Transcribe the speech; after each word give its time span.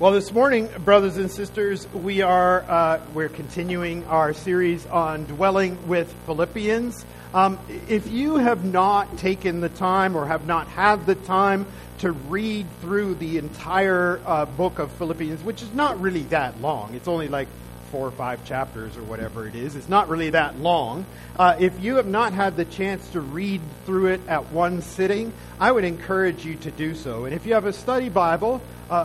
Well, 0.00 0.10
this 0.10 0.32
morning, 0.32 0.68
brothers 0.80 1.18
and 1.18 1.30
sisters, 1.30 1.86
we 1.92 2.20
are 2.20 2.62
uh, 2.62 3.00
we're 3.14 3.28
continuing 3.28 4.04
our 4.06 4.32
series 4.32 4.84
on 4.86 5.24
dwelling 5.26 5.86
with 5.86 6.12
Philippians. 6.26 7.06
Um, 7.32 7.60
if 7.88 8.10
you 8.10 8.34
have 8.34 8.64
not 8.64 9.18
taken 9.18 9.60
the 9.60 9.68
time 9.68 10.16
or 10.16 10.26
have 10.26 10.48
not 10.48 10.66
had 10.66 11.06
the 11.06 11.14
time 11.14 11.64
to 11.98 12.10
read 12.10 12.66
through 12.80 13.14
the 13.14 13.38
entire 13.38 14.20
uh, 14.26 14.46
book 14.46 14.80
of 14.80 14.90
Philippians, 14.90 15.44
which 15.44 15.62
is 15.62 15.72
not 15.72 16.00
really 16.00 16.24
that 16.24 16.60
long, 16.60 16.94
it's 16.94 17.06
only 17.06 17.28
like 17.28 17.46
four 17.92 18.08
or 18.08 18.10
five 18.10 18.44
chapters 18.44 18.96
or 18.96 19.04
whatever 19.04 19.46
it 19.46 19.54
is. 19.54 19.76
It's 19.76 19.88
not 19.88 20.08
really 20.08 20.30
that 20.30 20.58
long. 20.58 21.06
Uh, 21.38 21.54
if 21.60 21.80
you 21.80 21.94
have 21.96 22.08
not 22.08 22.32
had 22.32 22.56
the 22.56 22.64
chance 22.64 23.08
to 23.10 23.20
read 23.20 23.60
through 23.86 24.06
it 24.08 24.20
at 24.26 24.50
one 24.50 24.82
sitting, 24.82 25.32
I 25.60 25.70
would 25.70 25.84
encourage 25.84 26.44
you 26.44 26.56
to 26.56 26.72
do 26.72 26.96
so. 26.96 27.26
And 27.26 27.32
if 27.32 27.46
you 27.46 27.54
have 27.54 27.66
a 27.66 27.72
study 27.72 28.08
Bible, 28.08 28.60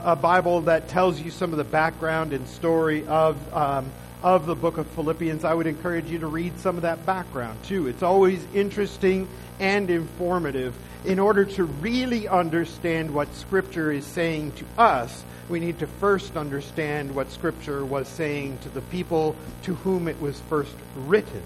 a 0.06 0.16
Bible 0.16 0.62
that 0.62 0.88
tells 0.90 1.20
you 1.20 1.32
some 1.32 1.52
of 1.52 1.58
the 1.58 1.64
background 1.64 2.34
and 2.34 2.48
story 2.48 3.06
of 3.08 3.38
um, 3.54 3.92
of 4.22 4.46
the 4.46 4.56
book 4.56 4.78
of 4.78 4.86
Philippians, 4.88 5.46
I 5.46 5.54
would 5.54 5.68
encourage 5.68 6.10
you 6.10 6.20
to 6.20 6.28
read 6.28 6.60
some 6.60 6.76
of 6.76 6.82
that 6.82 7.06
background 7.06 7.64
too. 7.64 7.88
It's 7.88 8.04
always 8.04 8.46
interesting 8.54 9.28
and 9.60 9.90
informative. 9.90 10.76
In 11.06 11.20
order 11.20 11.46
to 11.46 11.64
really 11.64 12.28
understand 12.28 13.14
what 13.14 13.34
Scripture 13.36 13.92
is 13.92 14.06
saying 14.06 14.52
to 14.54 14.66
us, 14.78 15.24
we 15.48 15.62
need 15.62 15.80
to 15.80 15.88
first 15.88 16.36
understand 16.36 17.16
what 17.16 17.32
Scripture 17.32 17.86
was 17.86 18.08
saying 18.10 18.58
to 18.64 18.70
the 18.70 18.82
people 18.82 19.36
to 19.64 19.76
whom 19.76 20.10
it 20.10 20.20
was 20.20 20.40
first 20.50 20.76
written. 20.96 21.42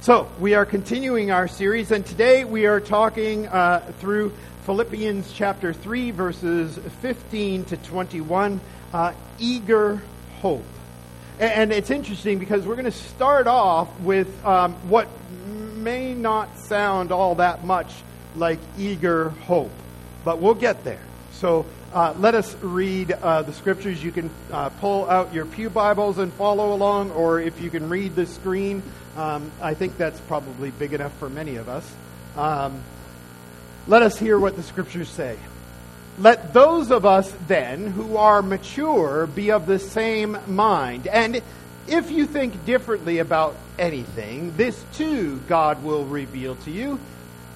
So, 0.00 0.28
we 0.38 0.54
are 0.54 0.64
continuing 0.64 1.32
our 1.32 1.48
series, 1.48 1.90
and 1.90 2.06
today 2.06 2.44
we 2.44 2.66
are 2.66 2.78
talking 2.78 3.48
uh, 3.48 3.80
through 3.98 4.32
Philippians 4.68 5.32
chapter 5.32 5.72
3, 5.72 6.10
verses 6.10 6.78
15 7.00 7.64
to 7.64 7.78
21, 7.78 8.60
uh, 8.92 9.14
eager 9.38 10.02
hope. 10.42 10.62
And 11.38 11.72
it's 11.72 11.88
interesting 11.88 12.38
because 12.38 12.66
we're 12.66 12.74
going 12.74 12.84
to 12.84 12.90
start 12.90 13.46
off 13.46 13.88
with 14.00 14.28
um, 14.44 14.74
what 14.90 15.08
may 15.76 16.12
not 16.12 16.58
sound 16.58 17.12
all 17.12 17.36
that 17.36 17.64
much 17.64 17.90
like 18.36 18.58
eager 18.76 19.30
hope, 19.30 19.72
but 20.22 20.38
we'll 20.38 20.52
get 20.52 20.84
there. 20.84 21.00
So, 21.32 21.64
uh, 21.94 22.12
let 22.18 22.34
us 22.34 22.54
read 22.56 23.12
uh, 23.12 23.40
the 23.40 23.54
scriptures. 23.54 24.04
You 24.04 24.12
can 24.12 24.28
uh, 24.52 24.68
pull 24.68 25.08
out 25.08 25.32
your 25.32 25.46
Pew 25.46 25.70
Bibles 25.70 26.18
and 26.18 26.30
follow 26.30 26.74
along, 26.74 27.12
or 27.12 27.40
if 27.40 27.58
you 27.62 27.70
can 27.70 27.88
read 27.88 28.14
the 28.14 28.26
screen, 28.26 28.82
um, 29.16 29.50
I 29.62 29.72
think 29.72 29.96
that's 29.96 30.20
probably 30.20 30.72
big 30.72 30.92
enough 30.92 31.16
for 31.16 31.30
many 31.30 31.56
of 31.56 31.70
us. 31.70 31.90
Um, 32.36 32.82
let 33.88 34.02
us 34.02 34.18
hear 34.18 34.38
what 34.38 34.54
the 34.54 34.62
scriptures 34.62 35.08
say. 35.08 35.38
Let 36.18 36.52
those 36.52 36.90
of 36.90 37.06
us 37.06 37.32
then 37.46 37.86
who 37.86 38.18
are 38.18 38.42
mature 38.42 39.26
be 39.26 39.50
of 39.50 39.66
the 39.66 39.78
same 39.78 40.36
mind. 40.46 41.06
And 41.06 41.40
if 41.86 42.10
you 42.10 42.26
think 42.26 42.66
differently 42.66 43.18
about 43.18 43.56
anything, 43.78 44.54
this 44.56 44.84
too 44.94 45.40
God 45.48 45.82
will 45.82 46.04
reveal 46.04 46.56
to 46.56 46.70
you. 46.70 47.00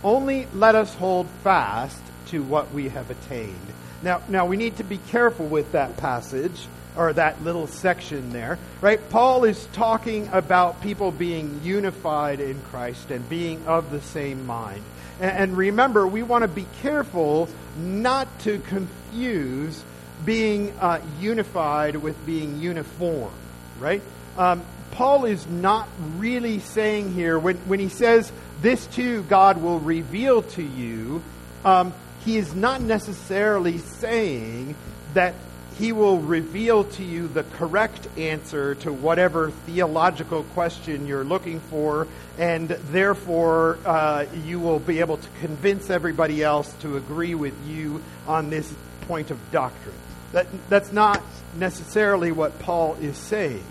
Only 0.03 0.47
let 0.55 0.75
us 0.75 0.95
hold 0.95 1.29
fast 1.45 2.01
to 2.29 2.43
what 2.43 2.73
we 2.73 2.89
have 2.89 3.11
attained. 3.11 3.55
Now, 4.03 4.23
now 4.29 4.47
we 4.47 4.57
need 4.57 4.79
to 4.79 4.85
be 4.85 4.99
careful 4.99 5.47
with 5.47 5.73
that 5.73 5.99
passage 5.99 6.67
or 6.97 7.13
that 7.13 7.43
little 7.45 7.67
section 7.67 8.33
there, 8.33 8.59
right? 8.81 9.01
Paul 9.11 9.45
is 9.45 9.67
talking 9.73 10.29
about 10.33 10.81
people 10.83 11.11
being 11.11 11.61
unified 11.63 12.41
in 12.41 12.61
Christ 12.63 13.11
and 13.11 13.29
being 13.29 13.67
of 13.67 13.91
the 13.91 14.01
same 14.01 14.47
mind. 14.47 14.83
And, 15.23 15.57
remember, 15.57 16.05
we 16.05 16.25
want 16.25 16.43
to 16.43 16.49
be 16.49 16.67
careful 16.83 17.49
not 17.79 18.27
to 18.41 18.59
confuse 18.59 19.83
being 20.25 20.73
uh, 20.81 21.01
unified 21.21 21.95
with 21.95 22.27
being 22.27 22.59
uniform, 22.61 23.33
right? 23.79 24.03
Um, 24.37 24.63
Paul 24.91 25.27
is 25.27 25.47
not 25.47 25.89
really 26.17 26.59
saying 26.59 27.15
here, 27.15 27.39
when, 27.39 27.57
when 27.69 27.79
he 27.79 27.89
says, 27.89 28.33
This 28.63 28.85
too 28.89 29.23
God 29.23 29.63
will 29.63 29.79
reveal 29.79 30.43
to 30.43 30.63
you, 30.63 31.23
um, 31.65 31.95
he 32.25 32.37
is 32.37 32.53
not 32.53 32.81
necessarily 32.81 33.79
saying 33.79 34.75
that 35.15 35.35
he 35.79 35.93
will 35.93 36.19
reveal 36.19 36.85
to 36.85 37.03
you 37.03 37.29
the 37.29 37.45
correct 37.45 38.07
answer 38.17 38.75
to 38.77 38.93
whatever 38.93 39.51
theological 39.51 40.43
question 40.55 41.07
you're 41.07 41.25
looking 41.25 41.61
for, 41.61 42.07
and 42.39 42.69
therefore 42.69 43.79
uh, 43.85 44.27
you 44.45 44.61
will 44.61 44.79
be 44.79 45.01
able 45.01 45.17
to 45.17 45.29
convince 45.41 45.91
everybody 45.91 46.43
else 46.43 46.73
to 46.81 46.97
agree 46.97 47.35
with 47.35 47.55
you 47.67 48.03
on 48.27 48.51
this 48.51 48.73
point 49.03 49.31
of 49.31 49.39
doctrine. 49.51 49.95
That, 50.33 50.47
that's 50.69 50.93
not 50.93 51.23
necessarily 51.57 52.33
what 52.33 52.59
Paul 52.59 52.97
is 53.01 53.17
saying. 53.17 53.65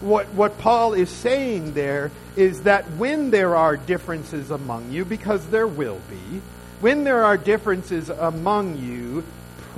What, 0.00 0.26
what 0.28 0.58
Paul 0.58 0.94
is 0.94 1.10
saying 1.10 1.74
there 1.74 2.10
is 2.36 2.62
that 2.62 2.88
when 2.92 3.30
there 3.30 3.56
are 3.56 3.76
differences 3.76 4.50
among 4.50 4.92
you, 4.92 5.04
because 5.04 5.44
there 5.48 5.66
will 5.66 6.00
be, 6.08 6.40
when 6.80 7.02
there 7.02 7.24
are 7.24 7.36
differences 7.36 8.08
among 8.08 8.78
you, 8.78 9.24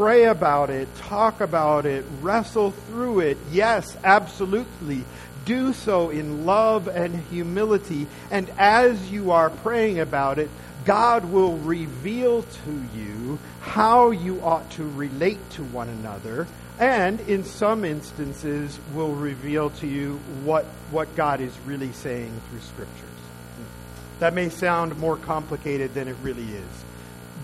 pray 0.00 0.24
about 0.24 0.70
it, 0.70 0.88
talk 0.96 1.42
about 1.42 1.84
it, 1.84 2.06
wrestle 2.22 2.70
through 2.70 3.20
it. 3.20 3.36
Yes, 3.50 3.98
absolutely. 4.02 5.04
Do 5.44 5.74
so 5.74 6.08
in 6.08 6.46
love 6.46 6.88
and 6.88 7.14
humility. 7.24 8.06
And 8.30 8.50
as 8.56 9.10
you 9.10 9.32
are 9.32 9.50
praying 9.50 10.00
about 10.00 10.38
it, 10.38 10.48
God 10.86 11.26
will 11.26 11.58
reveal 11.58 12.44
to 12.44 12.82
you 12.96 13.38
how 13.60 14.10
you 14.10 14.40
ought 14.40 14.70
to 14.70 14.88
relate 14.88 15.38
to 15.50 15.64
one 15.64 15.90
another, 15.90 16.46
and 16.78 17.20
in 17.28 17.44
some 17.44 17.84
instances, 17.84 18.80
will 18.94 19.12
reveal 19.12 19.68
to 19.68 19.86
you 19.86 20.18
what, 20.44 20.64
what 20.90 21.14
God 21.14 21.42
is 21.42 21.52
really 21.66 21.92
saying 21.92 22.32
through 22.48 22.60
Scriptures. 22.60 23.04
That 24.20 24.32
may 24.32 24.48
sound 24.48 24.98
more 24.98 25.18
complicated 25.18 25.92
than 25.92 26.08
it 26.08 26.16
really 26.22 26.54
is. 26.54 26.84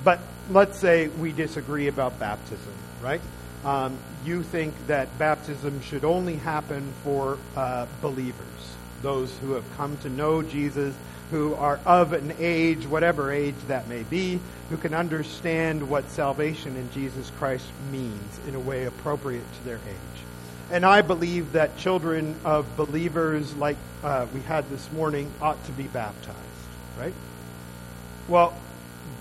But 0.07 0.21
let's 0.53 0.79
say 0.79 1.09
we 1.09 1.33
disagree 1.33 1.89
about 1.89 2.21
baptism, 2.21 2.73
right? 3.03 3.21
Um, 3.65 3.99
you 4.25 4.45
think 4.45 4.73
that 4.87 5.19
baptism 5.19 5.81
should 5.81 6.05
only 6.05 6.37
happen 6.37 6.93
for 7.03 7.39
uh, 7.57 7.87
believers, 8.01 8.77
those 9.03 9.37
who 9.39 9.55
have 9.55 9.65
come 9.77 9.97
to 9.99 10.09
know 10.09 10.43
Jesus, 10.43 10.95
who 11.33 11.55
are 11.55 11.81
of 11.85 12.13
an 12.13 12.35
age, 12.39 12.87
whatever 12.87 13.33
age 13.33 13.57
that 13.67 13.89
may 13.89 14.05
be, 14.05 14.39
who 14.71 14.77
can 14.77 14.95
understand 14.95 15.91
what 15.91 16.09
salvation 16.09 16.77
in 16.77 16.89
Jesus 16.93 17.33
Christ 17.37 17.67
means 17.91 18.39
in 18.47 18.55
a 18.55 18.61
way 18.61 18.85
appropriate 18.85 19.53
to 19.59 19.65
their 19.65 19.81
age. 19.89 20.23
And 20.71 20.87
I 20.87 21.03
believe 21.03 21.51
that 21.55 21.79
children 21.79 22.37
of 22.45 22.77
believers, 22.77 23.53
like 23.57 23.77
uh, 24.05 24.27
we 24.33 24.41
had 24.43 24.71
this 24.71 24.89
morning, 24.93 25.29
ought 25.43 25.65
to 25.65 25.73
be 25.73 25.89
baptized, 25.89 26.39
right? 26.97 27.15
Well, 28.29 28.55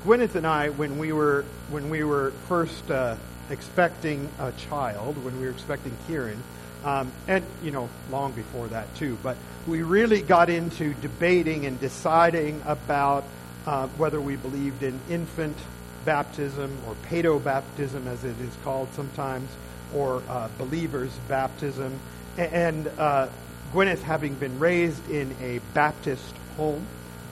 Gwyneth 0.05 0.35
and 0.35 0.45
I, 0.45 0.69
when 0.69 0.99
we 0.99 1.11
were 1.11 1.45
when 1.71 1.89
we 1.89 2.03
were 2.03 2.29
first 2.47 2.91
uh, 2.91 3.15
expecting 3.49 4.29
a 4.37 4.51
child, 4.51 5.17
when 5.25 5.39
we 5.39 5.47
were 5.47 5.51
expecting 5.51 5.97
Kieran, 6.05 6.43
um, 6.83 7.11
and 7.27 7.43
you 7.63 7.71
know 7.71 7.89
long 8.11 8.31
before 8.33 8.67
that 8.67 8.93
too, 8.97 9.17
but 9.23 9.35
we 9.65 9.81
really 9.81 10.21
got 10.21 10.47
into 10.51 10.93
debating 11.01 11.65
and 11.65 11.79
deciding 11.79 12.61
about 12.67 13.23
uh, 13.65 13.87
whether 13.97 14.21
we 14.21 14.35
believed 14.35 14.83
in 14.83 14.99
infant 15.09 15.57
baptism 16.05 16.77
or 16.87 16.95
paedo 17.09 17.43
baptism, 17.43 18.07
as 18.07 18.23
it 18.23 18.39
is 18.41 18.55
called 18.63 18.87
sometimes, 18.93 19.49
or 19.91 20.21
uh, 20.29 20.47
believers 20.59 21.09
baptism, 21.27 21.99
and 22.37 22.87
uh, 22.99 23.27
Gwyneth 23.73 24.03
having 24.03 24.35
been 24.35 24.59
raised 24.59 25.09
in 25.09 25.35
a 25.41 25.61
Baptist 25.73 26.35
home. 26.57 26.85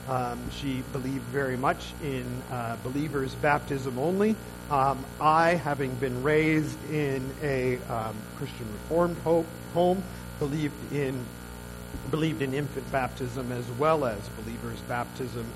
Um, 0.08 0.38
she 0.50 0.82
believed 0.92 1.24
very 1.24 1.56
much 1.56 1.92
in 2.02 2.24
uh, 2.50 2.76
believers' 2.82 3.34
baptism 3.36 3.98
only. 3.98 4.36
Um, 4.70 5.04
I, 5.20 5.54
having 5.54 5.94
been 5.96 6.22
raised 6.22 6.78
in 6.90 7.30
a 7.42 7.78
um, 7.88 8.14
Christian 8.36 8.66
Reformed 8.72 9.16
hope, 9.18 9.46
home, 9.72 10.02
believed 10.38 10.74
in 10.92 11.24
believed 12.10 12.42
in 12.42 12.54
infant 12.54 12.90
baptism 12.90 13.52
as 13.52 13.64
well 13.78 14.04
as 14.04 14.18
believers' 14.42 14.80
baptism, 14.88 15.46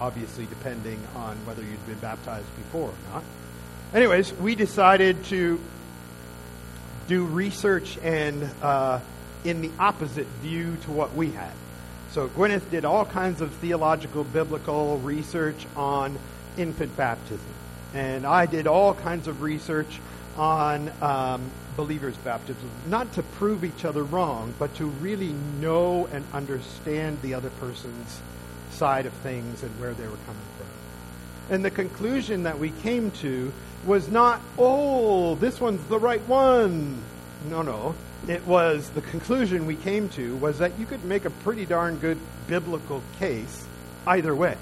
obviously 0.00 0.46
depending 0.46 1.00
on 1.16 1.36
whether 1.44 1.62
you'd 1.62 1.86
been 1.86 1.98
baptized 1.98 2.46
before 2.56 2.88
or 2.90 3.12
not. 3.12 3.24
Anyways, 3.94 4.32
we 4.34 4.54
decided 4.54 5.24
to 5.26 5.60
do 7.08 7.24
research 7.24 7.98
and 8.02 8.48
uh, 8.62 9.00
in 9.44 9.60
the 9.60 9.70
opposite 9.78 10.26
view 10.42 10.76
to 10.82 10.90
what 10.92 11.14
we 11.14 11.30
had. 11.30 11.52
So 12.10 12.28
Gwyneth 12.28 12.70
did 12.70 12.84
all 12.84 13.04
kinds 13.04 13.40
of 13.40 13.52
theological, 13.54 14.24
biblical 14.24 14.98
research 14.98 15.66
on 15.76 16.18
infant 16.56 16.96
baptism. 16.96 17.46
And 17.94 18.26
I 18.26 18.46
did 18.46 18.66
all 18.66 18.94
kinds 18.94 19.28
of 19.28 19.42
research 19.42 20.00
on 20.36 20.90
um, 21.02 21.50
believers' 21.76 22.16
baptism, 22.18 22.70
not 22.86 23.12
to 23.14 23.22
prove 23.22 23.64
each 23.64 23.84
other 23.84 24.04
wrong, 24.04 24.54
but 24.58 24.74
to 24.76 24.86
really 24.86 25.34
know 25.60 26.06
and 26.12 26.24
understand 26.32 27.20
the 27.22 27.34
other 27.34 27.50
person's 27.50 28.20
side 28.70 29.06
of 29.06 29.12
things 29.14 29.62
and 29.62 29.70
where 29.80 29.92
they 29.94 30.04
were 30.04 30.18
coming 30.26 30.42
from. 30.56 31.54
And 31.54 31.64
the 31.64 31.70
conclusion 31.70 32.44
that 32.44 32.58
we 32.58 32.70
came 32.82 33.10
to 33.22 33.52
was 33.86 34.08
not, 34.08 34.40
oh, 34.58 35.34
this 35.36 35.60
one's 35.60 35.82
the 35.88 35.98
right 35.98 36.26
one. 36.28 37.02
No, 37.48 37.62
no. 37.62 37.94
It 38.26 38.46
was 38.46 38.90
the 38.90 39.00
conclusion 39.00 39.66
we 39.66 39.76
came 39.76 40.08
to 40.10 40.36
was 40.36 40.58
that 40.58 40.78
you 40.78 40.86
could 40.86 41.04
make 41.04 41.24
a 41.24 41.30
pretty 41.30 41.64
darn 41.64 41.98
good 41.98 42.18
biblical 42.46 43.02
case 43.18 43.66
either 44.06 44.34
way. 44.34 44.56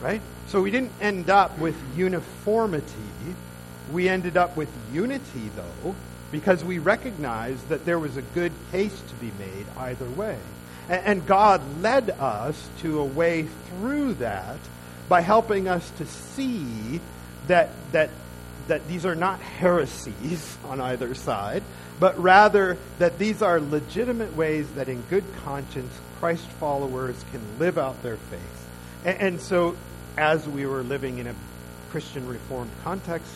Right? 0.00 0.20
So 0.48 0.62
we 0.62 0.70
didn't 0.70 0.92
end 1.00 1.30
up 1.30 1.58
with 1.58 1.76
uniformity. 1.96 2.86
We 3.92 4.08
ended 4.08 4.36
up 4.36 4.56
with 4.56 4.68
unity, 4.92 5.50
though, 5.56 5.94
because 6.30 6.62
we 6.64 6.78
recognized 6.78 7.68
that 7.68 7.84
there 7.84 7.98
was 7.98 8.16
a 8.16 8.22
good 8.22 8.52
case 8.72 9.00
to 9.08 9.14
be 9.14 9.32
made 9.38 9.66
either 9.76 10.08
way. 10.10 10.38
And 10.88 11.26
God 11.26 11.62
led 11.82 12.10
us 12.10 12.68
to 12.80 13.00
a 13.00 13.04
way 13.04 13.46
through 13.68 14.14
that 14.14 14.58
by 15.08 15.20
helping 15.20 15.68
us 15.68 15.90
to 15.98 16.06
see 16.06 17.00
that, 17.46 17.70
that, 17.92 18.10
that 18.68 18.86
these 18.88 19.04
are 19.04 19.14
not 19.14 19.40
heresies 19.40 20.56
on 20.64 20.80
either 20.80 21.14
side, 21.14 21.62
but 21.98 22.18
rather 22.18 22.78
that 22.98 23.18
these 23.18 23.42
are 23.42 23.60
legitimate 23.60 24.34
ways 24.36 24.68
that 24.72 24.88
in 24.88 25.02
good 25.10 25.24
conscience 25.44 25.92
Christ 26.20 26.46
followers 26.60 27.22
can 27.30 27.40
live 27.58 27.78
out 27.78 28.02
their 28.02 28.16
faith. 28.16 28.66
And, 29.04 29.20
and 29.20 29.40
so, 29.40 29.76
as 30.16 30.46
we 30.48 30.66
were 30.66 30.82
living 30.82 31.18
in 31.18 31.26
a 31.26 31.34
Christian 31.90 32.26
Reformed 32.26 32.70
context, 32.82 33.30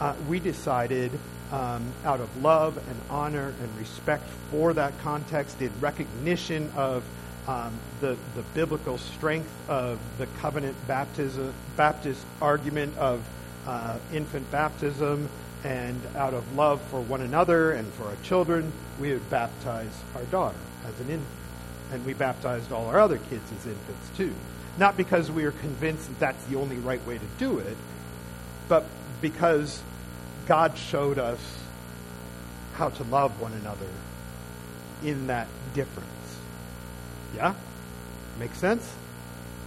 uh, 0.00 0.14
we 0.28 0.38
decided, 0.38 1.10
um, 1.50 1.92
out 2.04 2.20
of 2.20 2.42
love 2.42 2.76
and 2.76 3.00
honor 3.10 3.54
and 3.60 3.78
respect 3.78 4.24
for 4.50 4.72
that 4.74 4.98
context, 5.00 5.60
in 5.60 5.72
recognition 5.80 6.70
of 6.76 7.04
um, 7.48 7.72
the, 8.00 8.16
the 8.36 8.42
biblical 8.54 8.98
strength 8.98 9.50
of 9.68 9.98
the 10.18 10.26
covenant 10.40 10.76
baptism, 10.86 11.52
Baptist 11.76 12.24
argument 12.40 12.96
of 12.98 13.22
uh, 13.68 13.98
infant 14.12 14.50
baptism, 14.50 15.28
and 15.62 16.00
out 16.16 16.32
of 16.32 16.56
love 16.56 16.80
for 16.90 17.00
one 17.00 17.20
another 17.20 17.72
and 17.72 17.92
for 17.94 18.04
our 18.04 18.16
children, 18.22 18.72
we 18.98 19.12
would 19.12 19.28
baptize 19.28 19.92
our 20.14 20.22
daughter 20.24 20.56
as 20.86 20.98
an 21.00 21.10
infant. 21.10 21.28
And 21.92 22.04
we 22.06 22.14
baptized 22.14 22.72
all 22.72 22.86
our 22.86 22.98
other 22.98 23.18
kids 23.18 23.44
as 23.52 23.66
infants 23.66 24.16
too. 24.16 24.32
Not 24.78 24.96
because 24.96 25.30
we 25.30 25.44
are 25.44 25.52
convinced 25.52 26.06
that 26.08 26.18
that's 26.18 26.44
the 26.46 26.56
only 26.56 26.76
right 26.76 27.04
way 27.06 27.18
to 27.18 27.24
do 27.38 27.58
it, 27.58 27.76
but 28.68 28.84
because 29.20 29.82
God 30.46 30.78
showed 30.78 31.18
us 31.18 31.40
how 32.74 32.88
to 32.90 33.04
love 33.04 33.40
one 33.40 33.52
another 33.52 33.88
in 35.02 35.26
that 35.26 35.48
difference. 35.74 36.08
Yeah? 37.36 37.54
Makes 38.38 38.58
sense? 38.58 38.90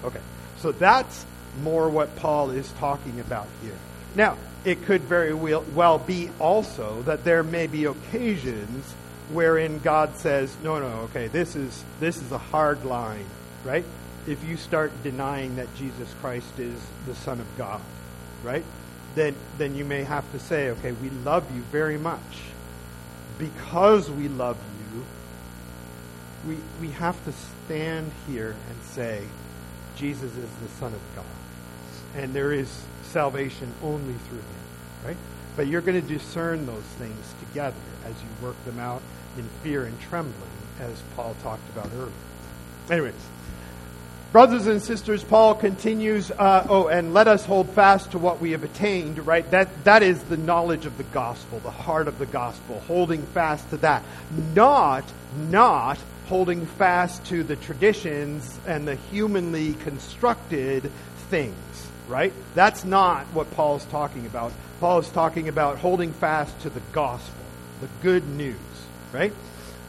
Okay. 0.03 0.21
So 0.59 0.71
that's 0.71 1.25
more 1.61 1.89
what 1.89 2.15
Paul 2.15 2.51
is 2.51 2.71
talking 2.73 3.19
about 3.19 3.47
here. 3.61 3.77
Now, 4.15 4.37
it 4.63 4.85
could 4.85 5.01
very 5.01 5.33
well 5.33 5.97
be 5.97 6.29
also 6.39 7.01
that 7.03 7.23
there 7.23 7.43
may 7.43 7.67
be 7.67 7.85
occasions 7.85 8.93
wherein 9.31 9.79
God 9.79 10.17
says, 10.17 10.55
"No, 10.63 10.79
no, 10.79 10.87
okay, 11.09 11.27
this 11.27 11.55
is 11.55 11.83
this 11.99 12.17
is 12.17 12.31
a 12.31 12.37
hard 12.37 12.85
line, 12.85 13.25
right? 13.63 13.85
If 14.27 14.43
you 14.43 14.57
start 14.57 14.91
denying 15.03 15.55
that 15.55 15.73
Jesus 15.75 16.13
Christ 16.21 16.59
is 16.59 16.79
the 17.07 17.15
Son 17.15 17.39
of 17.39 17.47
God, 17.57 17.81
right? 18.43 18.63
Then 19.15 19.35
then 19.57 19.75
you 19.75 19.85
may 19.85 20.03
have 20.03 20.29
to 20.31 20.39
say, 20.39 20.69
okay, 20.69 20.91
we 20.91 21.09
love 21.09 21.43
you 21.55 21.61
very 21.71 21.97
much. 21.97 22.19
Because 23.39 24.09
we 24.11 24.27
love 24.27 24.57
you, 24.93 25.03
we 26.47 26.57
we 26.79 26.93
have 26.93 27.23
to 27.25 27.33
stand 27.65 28.11
here 28.27 28.55
and 28.69 28.83
say, 28.83 29.23
Jesus 29.95 30.31
is 30.35 30.49
the 30.61 30.69
Son 30.79 30.93
of 30.93 31.01
God. 31.15 31.25
And 32.15 32.33
there 32.33 32.51
is 32.51 32.69
salvation 33.03 33.71
only 33.83 34.13
through 34.13 34.39
him, 34.39 35.05
right? 35.05 35.17
But 35.55 35.67
you're 35.67 35.81
going 35.81 36.01
to 36.01 36.07
discern 36.07 36.65
those 36.65 36.83
things 36.97 37.33
together 37.47 37.75
as 38.05 38.13
you 38.13 38.45
work 38.45 38.55
them 38.65 38.79
out 38.79 39.01
in 39.37 39.47
fear 39.63 39.85
and 39.85 39.99
trembling, 40.01 40.35
as 40.79 41.01
Paul 41.15 41.35
talked 41.43 41.67
about 41.69 41.89
earlier. 41.95 42.11
Anyways, 42.89 43.13
brothers 44.31 44.67
and 44.67 44.81
sisters, 44.81 45.23
Paul 45.23 45.55
continues. 45.55 46.31
Uh, 46.31 46.65
oh, 46.69 46.87
and 46.87 47.13
let 47.13 47.27
us 47.27 47.45
hold 47.45 47.69
fast 47.69 48.11
to 48.11 48.19
what 48.19 48.41
we 48.41 48.51
have 48.51 48.63
attained. 48.63 49.25
Right, 49.25 49.49
that 49.51 49.83
that 49.83 50.03
is 50.03 50.21
the 50.23 50.37
knowledge 50.37 50.85
of 50.85 50.97
the 50.97 51.03
gospel, 51.03 51.59
the 51.59 51.71
heart 51.71 52.07
of 52.07 52.17
the 52.17 52.25
gospel. 52.25 52.81
Holding 52.87 53.23
fast 53.27 53.69
to 53.69 53.77
that, 53.77 54.03
not 54.55 55.05
not 55.49 55.99
holding 56.27 56.65
fast 56.65 57.25
to 57.25 57.43
the 57.43 57.57
traditions 57.57 58.57
and 58.65 58.87
the 58.87 58.95
humanly 58.95 59.73
constructed 59.73 60.89
things 61.29 61.90
right? 62.11 62.33
That's 62.53 62.83
not 62.83 63.25
what 63.27 63.49
Paul's 63.51 63.85
talking 63.85 64.25
about. 64.25 64.51
Paul 64.79 64.99
is 64.99 65.09
talking 65.09 65.47
about 65.47 65.77
holding 65.77 66.11
fast 66.11 66.59
to 66.61 66.69
the 66.69 66.81
gospel, 66.91 67.45
the 67.79 67.87
good 68.03 68.27
news, 68.27 68.57
right? 69.13 69.33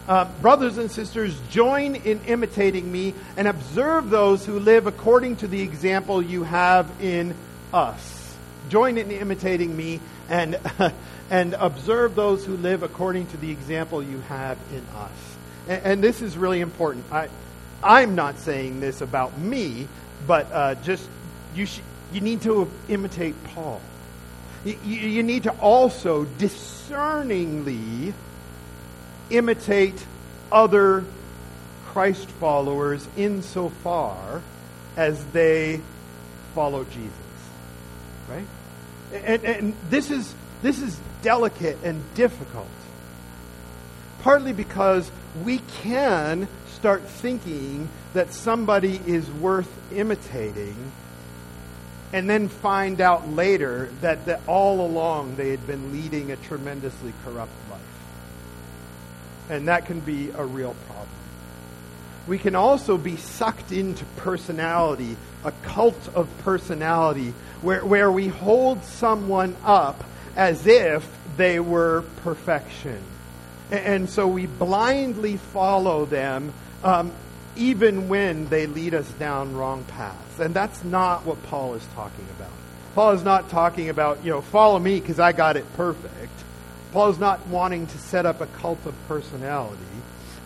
Uh, 0.08 0.24
brothers 0.40 0.78
and 0.78 0.90
sisters, 0.90 1.38
join 1.50 1.96
in 1.96 2.20
imitating 2.26 2.90
me 2.90 3.14
and 3.36 3.48
observe 3.48 4.08
those 4.10 4.46
who 4.46 4.58
live 4.58 4.86
according 4.86 5.36
to 5.36 5.48
the 5.48 5.60
example 5.62 6.22
you 6.22 6.44
have 6.44 6.90
in 7.00 7.34
us. 7.72 8.36
Join 8.68 8.98
in 8.98 9.10
imitating 9.10 9.76
me 9.76 10.00
and, 10.28 10.58
and 11.30 11.54
observe 11.54 12.14
those 12.14 12.44
who 12.44 12.56
live 12.56 12.82
according 12.82 13.26
to 13.28 13.36
the 13.36 13.50
example 13.50 14.02
you 14.02 14.20
have 14.22 14.58
in 14.72 14.84
us. 14.96 15.36
And, 15.68 15.84
and 15.84 16.04
this 16.04 16.22
is 16.22 16.36
really 16.36 16.60
important. 16.60 17.04
I, 17.12 17.28
I'm 17.82 18.14
not 18.14 18.38
saying 18.38 18.80
this 18.80 19.00
about 19.00 19.38
me, 19.38 19.88
but 20.26 20.50
uh, 20.52 20.74
just 20.76 21.08
you 21.54 21.66
should 21.66 21.84
you 22.12 22.20
need 22.20 22.42
to 22.42 22.70
imitate 22.88 23.34
Paul. 23.44 23.80
You, 24.64 24.76
you 24.84 25.22
need 25.22 25.44
to 25.44 25.50
also 25.52 26.24
discerningly 26.24 28.14
imitate 29.30 30.06
other 30.50 31.04
Christ 31.86 32.28
followers 32.32 33.06
insofar 33.16 34.42
as 34.96 35.24
they 35.26 35.80
follow 36.54 36.84
Jesus. 36.84 37.12
Right? 38.28 38.46
And, 39.12 39.44
and 39.44 39.74
this 39.90 40.10
is 40.10 40.34
this 40.62 40.80
is 40.80 40.98
delicate 41.22 41.78
and 41.82 42.02
difficult. 42.14 42.68
Partly 44.20 44.52
because 44.52 45.10
we 45.44 45.58
can 45.82 46.46
start 46.74 47.02
thinking 47.02 47.88
that 48.14 48.32
somebody 48.32 49.00
is 49.06 49.28
worth 49.30 49.70
imitating 49.92 50.92
and 52.12 52.28
then 52.28 52.48
find 52.48 53.00
out 53.00 53.28
later 53.30 53.90
that, 54.02 54.26
that 54.26 54.40
all 54.46 54.84
along 54.84 55.36
they 55.36 55.50
had 55.50 55.66
been 55.66 55.92
leading 55.92 56.30
a 56.30 56.36
tremendously 56.36 57.12
corrupt 57.24 57.52
life. 57.70 57.80
And 59.48 59.68
that 59.68 59.86
can 59.86 60.00
be 60.00 60.30
a 60.30 60.44
real 60.44 60.76
problem. 60.86 61.08
We 62.26 62.38
can 62.38 62.54
also 62.54 62.98
be 62.98 63.16
sucked 63.16 63.72
into 63.72 64.04
personality, 64.16 65.16
a 65.44 65.52
cult 65.62 66.08
of 66.14 66.28
personality, 66.38 67.34
where, 67.62 67.84
where 67.84 68.12
we 68.12 68.28
hold 68.28 68.84
someone 68.84 69.56
up 69.64 70.04
as 70.36 70.66
if 70.66 71.08
they 71.36 71.60
were 71.60 72.04
perfection. 72.22 73.02
And, 73.70 73.80
and 73.80 74.10
so 74.10 74.28
we 74.28 74.46
blindly 74.46 75.38
follow 75.38 76.04
them 76.04 76.52
um, 76.84 77.12
even 77.56 78.08
when 78.08 78.48
they 78.48 78.66
lead 78.66 78.94
us 78.94 79.10
down 79.12 79.54
wrong 79.54 79.84
paths. 79.84 80.40
And 80.40 80.54
that's 80.54 80.82
not 80.84 81.26
what 81.26 81.42
Paul 81.44 81.74
is 81.74 81.86
talking 81.94 82.26
about. 82.36 82.52
Paul 82.94 83.12
is 83.12 83.24
not 83.24 83.48
talking 83.50 83.88
about, 83.88 84.24
you 84.24 84.30
know, 84.30 84.40
follow 84.40 84.78
me 84.78 85.00
because 85.00 85.18
I 85.18 85.32
got 85.32 85.56
it 85.56 85.70
perfect. 85.76 86.32
Paul 86.92 87.10
is 87.10 87.18
not 87.18 87.46
wanting 87.46 87.86
to 87.86 87.98
set 87.98 88.26
up 88.26 88.40
a 88.40 88.46
cult 88.46 88.84
of 88.84 88.94
personality. 89.08 89.82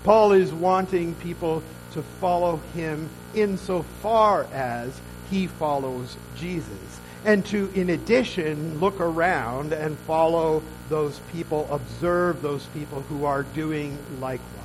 Paul 0.05 0.33
is 0.33 0.53
wanting 0.53 1.15
people 1.17 1.63
to 1.93 2.03
follow 2.21 2.59
him 2.75 3.09
insofar 3.35 4.45
as 4.53 5.01
he 5.31 5.49
follows 5.49 6.17
Jesus. 6.37 7.01
And 7.25 7.45
to, 7.47 7.73
in 7.75 7.91
addition, 7.91 8.79
look 8.79 9.01
around 9.01 9.73
and 9.73 9.99
follow 10.01 10.63
those 10.89 11.19
people, 11.33 11.67
observe 11.73 12.43
those 12.43 12.65
people 12.67 13.01
who 13.03 13.25
are 13.25 13.43
doing 13.43 13.99
likewise 14.21 14.56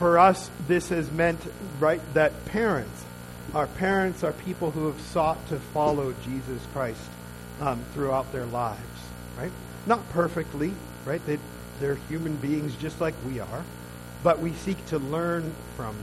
for 0.00 0.18
us, 0.18 0.50
this 0.66 0.88
has 0.88 1.12
meant, 1.12 1.38
right, 1.78 2.00
that 2.14 2.46
parents, 2.46 3.04
our 3.54 3.66
parents 3.66 4.24
are 4.24 4.32
people 4.32 4.70
who 4.70 4.86
have 4.86 4.98
sought 4.98 5.46
to 5.48 5.60
follow 5.60 6.14
Jesus 6.24 6.62
Christ 6.72 7.02
um, 7.60 7.84
throughout 7.92 8.32
their 8.32 8.46
lives, 8.46 8.80
right? 9.36 9.52
Not 9.84 10.08
perfectly, 10.08 10.72
right? 11.04 11.20
They, 11.26 11.38
they're 11.80 11.96
human 12.08 12.36
beings 12.36 12.74
just 12.76 12.98
like 12.98 13.12
we 13.26 13.40
are, 13.40 13.64
but 14.22 14.38
we 14.38 14.54
seek 14.54 14.82
to 14.86 14.98
learn 14.98 15.52
from 15.76 15.94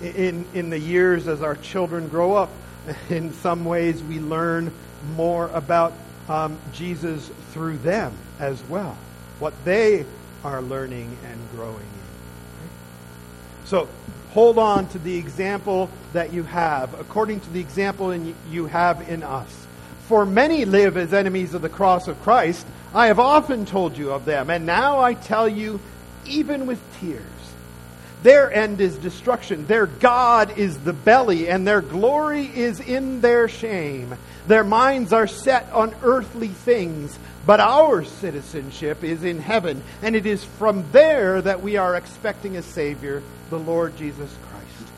them. 0.00 0.14
In, 0.14 0.46
in 0.54 0.70
the 0.70 0.78
years 0.78 1.26
as 1.26 1.42
our 1.42 1.56
children 1.56 2.06
grow 2.06 2.34
up, 2.34 2.50
in 3.10 3.32
some 3.32 3.64
ways 3.64 4.00
we 4.04 4.20
learn 4.20 4.70
more 5.16 5.48
about 5.48 5.94
um, 6.28 6.56
Jesus 6.72 7.28
through 7.50 7.78
them 7.78 8.16
as 8.38 8.62
well, 8.68 8.96
what 9.40 9.52
they 9.64 10.06
are 10.44 10.62
learning 10.62 11.18
and 11.24 11.40
growing 11.56 11.74
in. 11.74 12.02
So 13.64 13.88
hold 14.30 14.58
on 14.58 14.88
to 14.88 14.98
the 14.98 15.16
example 15.16 15.90
that 16.12 16.32
you 16.32 16.42
have, 16.44 16.98
according 16.98 17.40
to 17.40 17.50
the 17.50 17.60
example 17.60 18.10
in, 18.10 18.34
you 18.50 18.66
have 18.66 19.08
in 19.08 19.22
us. 19.22 19.66
For 20.08 20.26
many 20.26 20.64
live 20.64 20.96
as 20.96 21.14
enemies 21.14 21.54
of 21.54 21.62
the 21.62 21.68
cross 21.68 22.08
of 22.08 22.20
Christ. 22.22 22.66
I 22.94 23.06
have 23.06 23.18
often 23.18 23.64
told 23.64 23.96
you 23.96 24.12
of 24.12 24.26
them, 24.26 24.50
and 24.50 24.66
now 24.66 25.00
I 25.00 25.14
tell 25.14 25.48
you, 25.48 25.80
even 26.26 26.66
with 26.66 26.78
tears. 27.00 27.22
Their 28.22 28.52
end 28.52 28.80
is 28.80 28.96
destruction. 28.98 29.66
Their 29.66 29.86
God 29.86 30.56
is 30.56 30.78
the 30.78 30.92
belly, 30.92 31.48
and 31.48 31.66
their 31.66 31.80
glory 31.80 32.46
is 32.46 32.78
in 32.78 33.20
their 33.20 33.48
shame. 33.48 34.14
Their 34.46 34.62
minds 34.62 35.12
are 35.12 35.26
set 35.26 35.70
on 35.72 35.94
earthly 36.04 36.48
things, 36.48 37.18
but 37.46 37.58
our 37.58 38.04
citizenship 38.04 39.02
is 39.02 39.24
in 39.24 39.40
heaven, 39.40 39.82
and 40.02 40.14
it 40.14 40.24
is 40.24 40.44
from 40.44 40.84
there 40.92 41.42
that 41.42 41.62
we 41.62 41.76
are 41.76 41.96
expecting 41.96 42.56
a 42.56 42.62
Savior, 42.62 43.22
the 43.50 43.58
Lord 43.58 43.96
Jesus 43.96 44.30
Christ. 44.48 44.92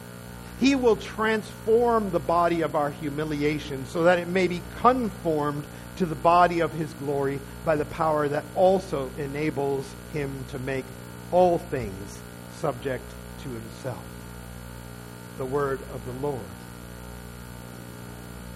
He 0.61 0.75
will 0.75 0.97
transform 0.97 2.11
the 2.11 2.21
body 2.21 2.61
of 2.61 2.77
our 2.77 2.91
humiliation 2.91 3.87
so 3.87 4.05
that 4.05 4.19
it 4.19 4.29
may 4.29 4.49
be 4.49 4.61
conformed 4.81 5.65
to 5.97 6.05
the 6.05 6.15
body 6.15 6.61
of 6.61 6.73
His 6.73 6.93
glory 6.95 7.41
by 7.65 7.77
the 7.77 7.85
power 7.87 8.29
that 8.29 8.45
also 8.55 9.11
enables 9.17 9.87
Him 10.13 10.45
to 10.51 10.59
make 10.59 10.85
all 11.33 11.59
things 11.59 12.19
subject 12.65 13.05
to 13.43 13.51
himself. 13.51 14.03
The 15.37 15.45
word 15.45 15.81
of 15.93 16.03
the 16.07 16.27
Lord. 16.27 16.41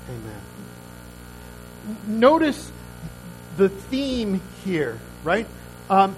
Amen. 0.08 0.40
Notice 2.06 2.72
the 3.58 3.68
theme 3.68 4.40
here, 4.64 4.98
right? 5.24 5.46
Um, 5.90 6.16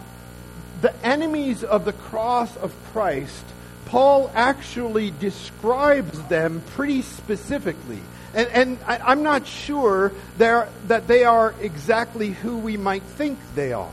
the 0.83 0.95
enemies 1.05 1.65
of 1.65 1.85
the 1.85 1.93
cross 1.93 2.57
of 2.59 2.73
Christ, 2.93 3.45
Paul 3.87 4.31
actually 4.37 5.11
describes 5.11 6.23
them 6.29 6.63
pretty 6.77 7.03
specifically. 7.03 7.99
And, 8.35 8.49
and 8.51 8.79
I, 8.87 9.11
am 9.11 9.25
not 9.25 9.49
sure 9.49 10.13
that 10.39 11.09
they 11.09 11.25
are 11.25 11.57
exactly 11.61 12.31
who 12.31 12.59
we 12.59 12.77
might 12.77 13.03
think 13.03 13.41
they 13.57 13.73
are. 13.73 13.91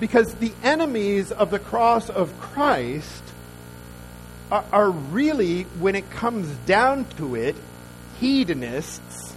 Because 0.00 0.34
the 0.34 0.52
enemies 0.62 1.32
of 1.32 1.50
the 1.50 1.58
cross 1.58 2.08
of 2.08 2.38
Christ 2.40 3.22
are, 4.50 4.64
are 4.72 4.90
really, 4.90 5.64
when 5.80 5.94
it 5.94 6.10
comes 6.10 6.48
down 6.66 7.04
to 7.16 7.34
it, 7.34 7.56
hedonists 8.20 9.34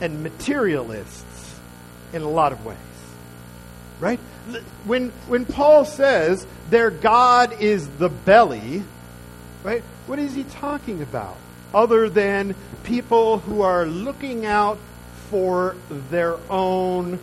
and 0.00 0.22
materialists 0.22 1.60
in 2.12 2.22
a 2.22 2.28
lot 2.28 2.52
of 2.52 2.64
ways. 2.64 2.78
Right? 4.00 4.20
When, 4.84 5.10
when 5.28 5.46
Paul 5.46 5.84
says 5.84 6.46
their 6.70 6.90
God 6.90 7.60
is 7.60 7.88
the 7.88 8.08
belly, 8.08 8.82
right, 9.62 9.82
what 10.06 10.18
is 10.18 10.34
he 10.34 10.44
talking 10.44 11.02
about? 11.02 11.36
Other 11.72 12.08
than 12.08 12.54
people 12.82 13.38
who 13.38 13.62
are 13.62 13.86
looking 13.86 14.44
out 14.44 14.78
for 15.30 15.76
their 16.10 16.36
own 16.50 17.18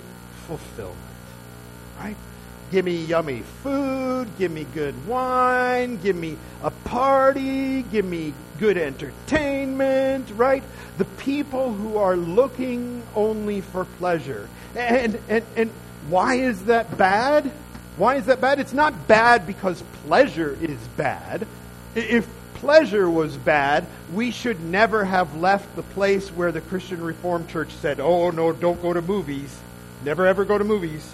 fulfillment. 0.47 0.97
Right? 1.99 2.17
Give 2.71 2.85
me 2.85 3.03
yummy 3.03 3.41
food, 3.63 4.29
give 4.37 4.49
me 4.49 4.65
good 4.73 4.95
wine, 5.05 5.97
give 5.97 6.15
me 6.15 6.37
a 6.63 6.71
party, 6.71 7.81
give 7.83 8.05
me 8.05 8.33
good 8.59 8.77
entertainment, 8.77 10.31
right? 10.37 10.63
The 10.97 11.03
people 11.03 11.73
who 11.73 11.97
are 11.97 12.15
looking 12.15 13.03
only 13.13 13.59
for 13.59 13.83
pleasure. 13.83 14.47
And, 14.73 15.19
and, 15.27 15.43
and 15.57 15.71
why 16.07 16.35
is 16.35 16.63
that 16.65 16.97
bad? 16.97 17.51
Why 17.97 18.15
is 18.15 18.27
that 18.27 18.39
bad? 18.39 18.61
It's 18.61 18.73
not 18.73 19.05
bad 19.05 19.45
because 19.45 19.83
pleasure 20.05 20.57
is 20.61 20.79
bad. 20.95 21.45
If 21.93 22.29
pleasure 22.53 23.09
was 23.09 23.35
bad, 23.35 23.85
we 24.13 24.31
should 24.31 24.61
never 24.61 25.03
have 25.03 25.35
left 25.35 25.75
the 25.75 25.83
place 25.83 26.29
where 26.29 26.53
the 26.53 26.61
Christian 26.61 27.01
Reformed 27.01 27.49
Church 27.49 27.71
said, 27.81 27.99
oh, 27.99 28.29
no, 28.31 28.53
don't 28.53 28.81
go 28.81 28.93
to 28.93 29.01
movies. 29.01 29.53
Never 30.05 30.25
ever 30.25 30.45
go 30.45 30.57
to 30.57 30.63
movies. 30.63 31.13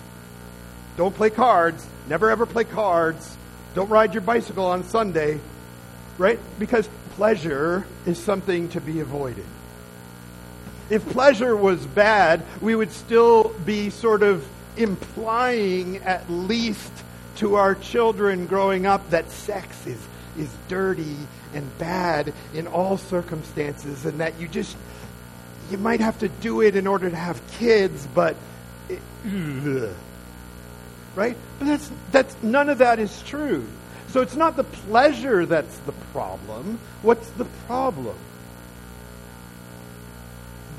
Don't 0.97 1.15
play 1.15 1.29
cards. 1.29 1.85
Never 2.09 2.29
ever 2.31 2.45
play 2.45 2.63
cards. 2.63 3.37
Don't 3.75 3.89
ride 3.89 4.13
your 4.13 4.21
bicycle 4.21 4.65
on 4.65 4.83
Sunday. 4.83 5.39
Right? 6.17 6.39
Because 6.57 6.89
pleasure 7.11 7.85
is 8.07 8.17
something 8.17 8.69
to 8.69 8.81
be 8.81 8.99
avoided. 8.99 9.45
If 10.89 11.07
pleasure 11.09 11.55
was 11.55 11.85
bad, 11.85 12.43
we 12.61 12.75
would 12.75 12.91
still 12.91 13.49
be 13.65 13.91
sort 13.91 14.23
of 14.23 14.47
implying, 14.77 15.97
at 15.97 16.29
least 16.29 16.91
to 17.37 17.55
our 17.55 17.75
children 17.75 18.47
growing 18.47 18.87
up, 18.87 19.09
that 19.11 19.29
sex 19.29 19.85
is, 19.85 19.99
is 20.37 20.49
dirty 20.67 21.17
and 21.53 21.77
bad 21.77 22.33
in 22.53 22.67
all 22.67 22.97
circumstances, 22.97 24.05
and 24.05 24.19
that 24.21 24.39
you 24.39 24.47
just, 24.47 24.75
you 25.69 25.77
might 25.77 25.99
have 25.99 26.17
to 26.19 26.29
do 26.29 26.61
it 26.61 26.75
in 26.75 26.87
order 26.87 27.09
to 27.09 27.15
have 27.15 27.45
kids, 27.51 28.07
but. 28.15 28.35
It, 28.89 29.01
right? 31.17 31.35
But 31.57 31.65
that's, 31.65 31.91
that's, 32.11 32.35
none 32.43 32.69
of 32.69 32.77
that 32.77 32.99
is 32.99 33.23
true. 33.23 33.65
So 34.09 34.21
it's 34.21 34.35
not 34.35 34.55
the 34.55 34.63
pleasure 34.63 35.45
that's 35.45 35.75
the 35.79 35.91
problem. 36.13 36.79
What's 37.01 37.27
the 37.31 37.45
problem? 37.65 38.15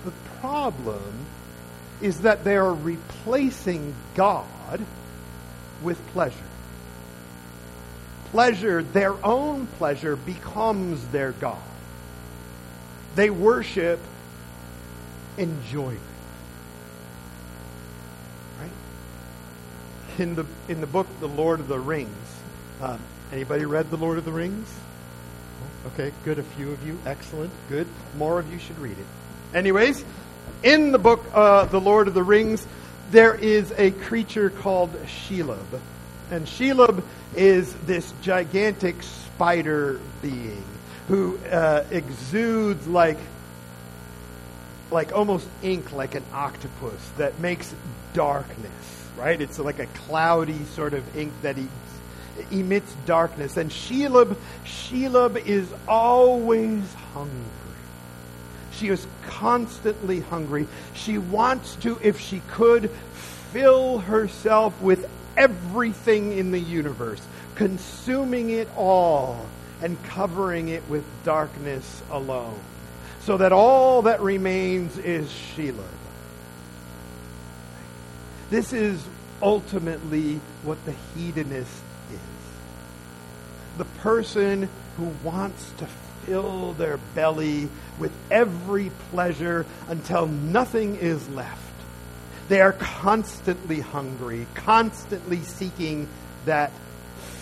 The 0.05 0.13
problem 0.41 1.27
is 2.01 2.21
that 2.21 2.45
they 2.45 2.57
are 2.57 2.73
replacing 2.73 3.95
God 4.15 4.81
with 5.83 5.99
pleasure. 6.09 6.37
Pleasure, 8.31 8.83
their 8.83 9.15
own 9.27 9.67
pleasure, 9.67 10.15
becomes 10.15 11.05
their 11.09 11.33
God. 11.33 11.59
They 13.17 13.31
worship 13.31 13.99
enjoyment. 15.37 16.01
In 20.21 20.35
the 20.35 20.47
in 20.69 20.81
the 20.81 20.87
book 20.87 21.07
The 21.21 21.29
Lord 21.29 21.61
of 21.61 21.69
the 21.69 21.79
Rings. 21.79 22.11
Um, 22.81 23.01
anybody 23.33 23.65
read 23.65 23.91
The 23.91 23.97
Lord 23.97 24.19
of 24.19 24.25
the 24.25 24.33
Rings? 24.33 24.69
Okay, 25.87 26.13
good. 26.25 26.39
A 26.39 26.43
few 26.43 26.71
of 26.71 26.87
you, 26.87 26.99
excellent, 27.07 27.53
good. 27.69 27.87
More 28.17 28.39
of 28.39 28.53
you 28.53 28.59
should 28.59 28.79
read 28.79 28.99
it. 28.99 29.57
Anyways, 29.57 30.05
in 30.63 30.93
the 30.93 30.99
book 30.99 31.25
uh, 31.33 31.67
The 31.67 31.81
Lord 31.81 32.09
of 32.09 32.15
the 32.15 32.23
Rings, 32.23 32.67
there 33.11 33.35
is 33.35 33.73
a 33.77 33.91
creature 33.91 34.51
called 34.51 34.93
Shelob, 35.07 35.81
and 36.31 36.47
Shelob 36.47 37.03
is 37.37 37.73
this 37.87 38.13
gigantic 38.23 39.03
spider 39.03 40.01
being 40.21 40.65
who 41.07 41.39
uh, 41.51 41.85
exudes 41.91 42.87
like 42.87 43.19
like 44.91 45.13
almost 45.13 45.47
ink 45.63 45.93
like 45.93 46.15
an 46.15 46.25
octopus 46.33 47.11
that 47.19 47.39
makes 47.41 47.75
darkness 48.15 48.98
right? 49.19 49.41
It's 49.41 49.59
like 49.59 49.79
a 49.79 49.87
cloudy 49.87 50.65
sort 50.75 50.95
of 50.95 51.17
ink 51.17 51.33
that 51.43 51.57
he 51.57 51.69
emits 52.51 52.95
darkness. 53.05 53.57
And 53.57 53.71
Shelob, 53.71 54.37
Shelob 54.65 55.45
is 55.45 55.69
always 55.87 56.95
hungry. 57.13 57.35
She 58.73 58.89
is 58.89 59.07
constantly 59.27 60.21
hungry. 60.21 60.69
She 60.95 61.19
wants 61.19 61.75
to, 61.77 61.99
if 62.01 62.21
she 62.21 62.41
could, 62.49 62.91
fill 63.53 63.99
herself 63.99 64.81
with 64.81 65.09
everything 65.37 66.37
in 66.37 66.53
the 66.53 66.61
universe, 66.61 67.21
consuming 67.57 68.51
it 68.51 68.69
all 68.77 69.47
and 69.83 70.01
covering 70.05 70.69
it 70.69 70.89
with 70.89 71.05
darkness 71.25 72.03
alone. 72.11 72.59
So 73.23 73.37
that 73.39 73.53
all 73.53 74.03
that 74.03 74.21
remains 74.21 74.97
is 74.99 75.29
Shelob. 75.29 75.98
This 78.51 78.73
is 78.73 79.05
ultimately 79.43 80.41
what 80.63 80.85
the 80.85 80.95
hedonist 81.15 81.71
is 82.13 82.19
the 83.79 83.85
person 83.85 84.69
who 84.97 85.13
wants 85.23 85.71
to 85.79 85.87
fill 86.27 86.73
their 86.75 86.99
belly 87.15 87.69
with 87.99 88.13
every 88.31 88.91
pleasure 89.11 89.65
until 89.87 90.27
nothing 90.27 90.97
is 90.97 91.27
left. 91.31 91.63
They 92.49 92.61
are 92.61 92.73
constantly 92.73 93.81
hungry, 93.81 94.47
constantly 94.55 95.43
seeking 95.43 96.09
that 96.45 96.73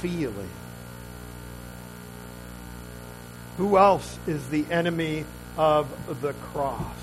feeling. 0.00 0.50
Who 3.56 3.78
else 3.78 4.18
is 4.26 4.46
the 4.48 4.66
enemy 4.70 5.25
of 5.56 5.88
the 6.20 6.34
cross? 6.34 6.96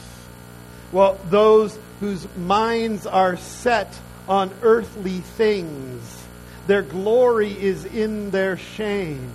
Well, 0.91 1.19
those 1.29 1.77
whose 2.03 2.27
minds 2.35 3.07
are 3.07 3.37
set 3.37 3.97
on 4.27 4.51
earthly 4.61 5.19
things, 5.19 6.21
their 6.67 6.81
glory 6.81 7.57
is 7.57 7.85
in 7.85 8.29
their 8.29 8.57
shame. 8.57 9.31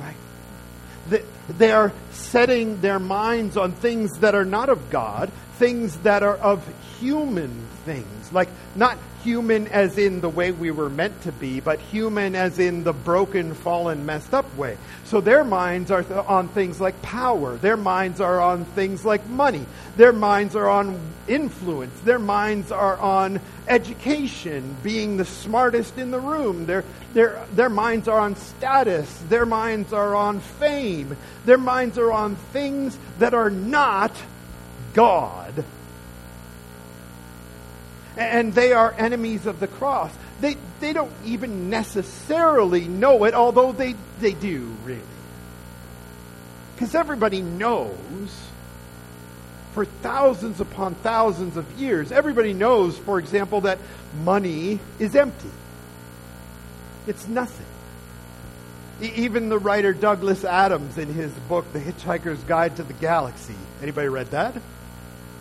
Right? 0.00 1.22
They, 1.48 1.70
are 1.70 1.92
setting 2.10 2.80
their 2.80 2.98
minds 2.98 3.56
on 3.56 3.70
things 3.70 4.18
that 4.18 4.34
are 4.34 4.44
not 4.44 4.68
of 4.68 4.90
God, 4.90 5.30
things 5.60 5.94
that 5.98 6.22
are 6.22 6.38
of 6.38 6.66
human 6.98 7.66
things, 7.84 8.32
like 8.32 8.48
not 8.74 8.96
human 9.22 9.68
as 9.68 9.98
in 9.98 10.22
the 10.22 10.28
way 10.28 10.52
we 10.52 10.70
were 10.70 10.88
meant 10.88 11.20
to 11.20 11.32
be, 11.32 11.60
but 11.60 11.78
human 11.78 12.34
as 12.34 12.58
in 12.58 12.82
the 12.82 12.94
broken, 12.94 13.52
fallen, 13.52 14.06
messed 14.06 14.32
up 14.32 14.56
way. 14.56 14.78
So 15.04 15.20
their 15.20 15.44
minds 15.44 15.90
are 15.90 16.02
th- 16.02 16.24
on 16.26 16.48
things 16.48 16.80
like 16.80 17.02
power. 17.02 17.58
Their 17.58 17.76
minds 17.76 18.22
are 18.22 18.40
on 18.40 18.64
things 18.64 19.04
like 19.04 19.28
money. 19.28 19.66
Their 19.98 20.14
minds 20.14 20.56
are 20.56 20.66
on 20.66 20.98
influence. 21.28 22.00
Their 22.00 22.18
minds 22.18 22.72
are 22.72 22.96
on 22.96 23.38
education, 23.68 24.78
being 24.82 25.18
the 25.18 25.26
smartest 25.26 25.98
in 25.98 26.10
the 26.10 26.20
room. 26.20 26.64
Their, 26.64 26.84
their, 27.12 27.44
their 27.52 27.68
minds 27.68 28.08
are 28.08 28.18
on 28.18 28.36
status. 28.36 29.14
Their 29.28 29.44
minds 29.44 29.92
are 29.92 30.14
on 30.14 30.40
fame. 30.40 31.18
Their 31.44 31.58
minds 31.58 31.98
are 31.98 32.12
on 32.12 32.36
things 32.36 32.98
that 33.18 33.34
are 33.34 33.50
not 33.50 34.12
God 34.94 35.64
and 38.16 38.52
they 38.54 38.72
are 38.72 38.94
enemies 38.98 39.46
of 39.46 39.60
the 39.60 39.66
cross. 39.66 40.12
They, 40.40 40.56
they 40.80 40.92
don't 40.92 41.12
even 41.24 41.70
necessarily 41.70 42.86
know 42.86 43.24
it, 43.24 43.34
although 43.34 43.72
they, 43.72 43.94
they 44.20 44.32
do, 44.32 44.74
really. 44.84 45.00
Because 46.74 46.94
everybody 46.94 47.40
knows 47.40 48.30
for 49.72 49.84
thousands 49.84 50.60
upon 50.60 50.94
thousands 50.96 51.56
of 51.56 51.70
years, 51.78 52.10
everybody 52.10 52.52
knows, 52.52 52.98
for 52.98 53.18
example, 53.18 53.62
that 53.62 53.78
money 54.24 54.80
is 54.98 55.14
empty. 55.14 55.50
It's 57.06 57.28
nothing. 57.28 57.66
Even 59.00 59.48
the 59.48 59.58
writer 59.58 59.94
Douglas 59.94 60.44
Adams 60.44 60.98
in 60.98 61.08
his 61.08 61.32
book, 61.48 61.72
The 61.72 61.80
Hitchhiker's 61.80 62.42
Guide 62.44 62.76
to 62.76 62.82
the 62.82 62.92
Galaxy. 62.92 63.54
Anybody 63.80 64.08
read 64.08 64.30
that? 64.32 64.54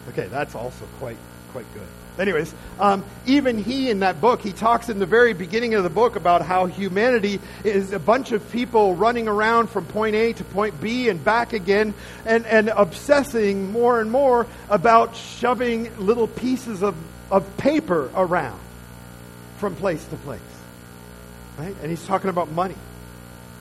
Okay, 0.07 0.27
that's 0.27 0.55
also 0.55 0.85
quite 0.99 1.17
quite 1.51 1.65
good. 1.73 1.87
Anyways, 2.19 2.53
um, 2.79 3.05
even 3.25 3.57
he 3.57 3.89
in 3.89 3.99
that 3.99 4.19
book, 4.19 4.41
he 4.41 4.51
talks 4.51 4.89
in 4.89 4.99
the 4.99 5.05
very 5.05 5.33
beginning 5.33 5.73
of 5.75 5.83
the 5.83 5.89
book 5.89 6.17
about 6.17 6.41
how 6.41 6.65
humanity 6.65 7.39
is 7.63 7.93
a 7.93 7.99
bunch 7.99 8.33
of 8.33 8.51
people 8.51 8.93
running 8.95 9.29
around 9.29 9.69
from 9.69 9.85
point 9.85 10.15
A 10.15 10.33
to 10.33 10.43
point 10.43 10.81
B 10.81 11.07
and 11.07 11.23
back 11.23 11.53
again 11.53 11.93
and, 12.25 12.45
and 12.45 12.69
obsessing 12.69 13.71
more 13.71 14.01
and 14.01 14.11
more 14.11 14.47
about 14.69 15.15
shoving 15.15 15.95
little 15.97 16.27
pieces 16.27 16.83
of, 16.83 16.95
of 17.31 17.55
paper 17.55 18.11
around 18.13 18.59
from 19.59 19.75
place 19.75 20.03
to 20.07 20.15
place. 20.17 20.41
Right? 21.57 21.75
And 21.81 21.89
he's 21.89 22.05
talking 22.05 22.29
about 22.29 22.51
money. 22.51 22.75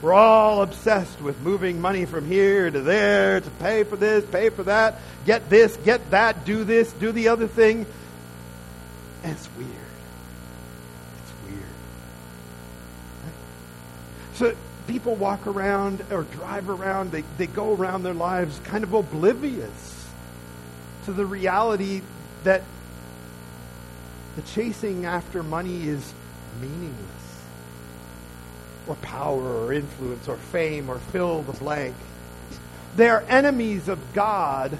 We're 0.00 0.12
all 0.12 0.62
obsessed 0.62 1.20
with 1.20 1.40
moving 1.40 1.80
money 1.80 2.04
from 2.04 2.24
here 2.24 2.70
to 2.70 2.80
there 2.80 3.40
to 3.40 3.50
pay 3.50 3.82
for 3.82 3.96
this, 3.96 4.24
pay 4.24 4.48
for 4.50 4.62
that, 4.64 5.00
get 5.26 5.50
this, 5.50 5.76
get 5.78 6.10
that, 6.12 6.44
do 6.44 6.62
this, 6.62 6.92
do 6.92 7.10
the 7.10 7.28
other 7.28 7.48
thing. 7.48 7.84
And 9.24 9.32
it's 9.32 9.48
weird. 9.56 9.70
It's 11.22 11.32
weird. 11.50 11.64
So 14.34 14.54
people 14.86 15.16
walk 15.16 15.48
around 15.48 16.04
or 16.12 16.22
drive 16.22 16.70
around, 16.70 17.10
they, 17.10 17.24
they 17.36 17.48
go 17.48 17.74
around 17.74 18.04
their 18.04 18.14
lives 18.14 18.60
kind 18.64 18.84
of 18.84 18.94
oblivious 18.94 20.06
to 21.06 21.12
the 21.12 21.26
reality 21.26 22.02
that 22.44 22.62
the 24.36 24.42
chasing 24.42 25.06
after 25.06 25.42
money 25.42 25.88
is 25.88 26.14
meaningless. 26.60 27.17
Or 28.88 28.96
power 28.96 29.42
or 29.42 29.72
influence 29.72 30.26
or 30.28 30.36
fame 30.36 30.88
or 30.88 30.98
fill 30.98 31.42
the 31.42 31.52
blank. 31.52 31.94
They 32.96 33.08
are 33.08 33.22
enemies 33.28 33.88
of 33.88 33.98
God 34.14 34.76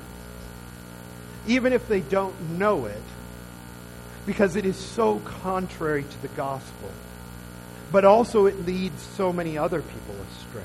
even 1.48 1.72
if 1.72 1.88
they 1.88 2.00
don't 2.00 2.58
know 2.58 2.86
it 2.86 3.02
because 4.26 4.56
it 4.56 4.66
is 4.66 4.76
so 4.76 5.18
contrary 5.20 6.04
to 6.04 6.22
the 6.22 6.28
gospel. 6.28 6.90
But 7.90 8.04
also, 8.04 8.44
it 8.44 8.66
leads 8.66 9.02
so 9.02 9.32
many 9.32 9.56
other 9.56 9.80
people 9.80 10.14
astray. 10.30 10.62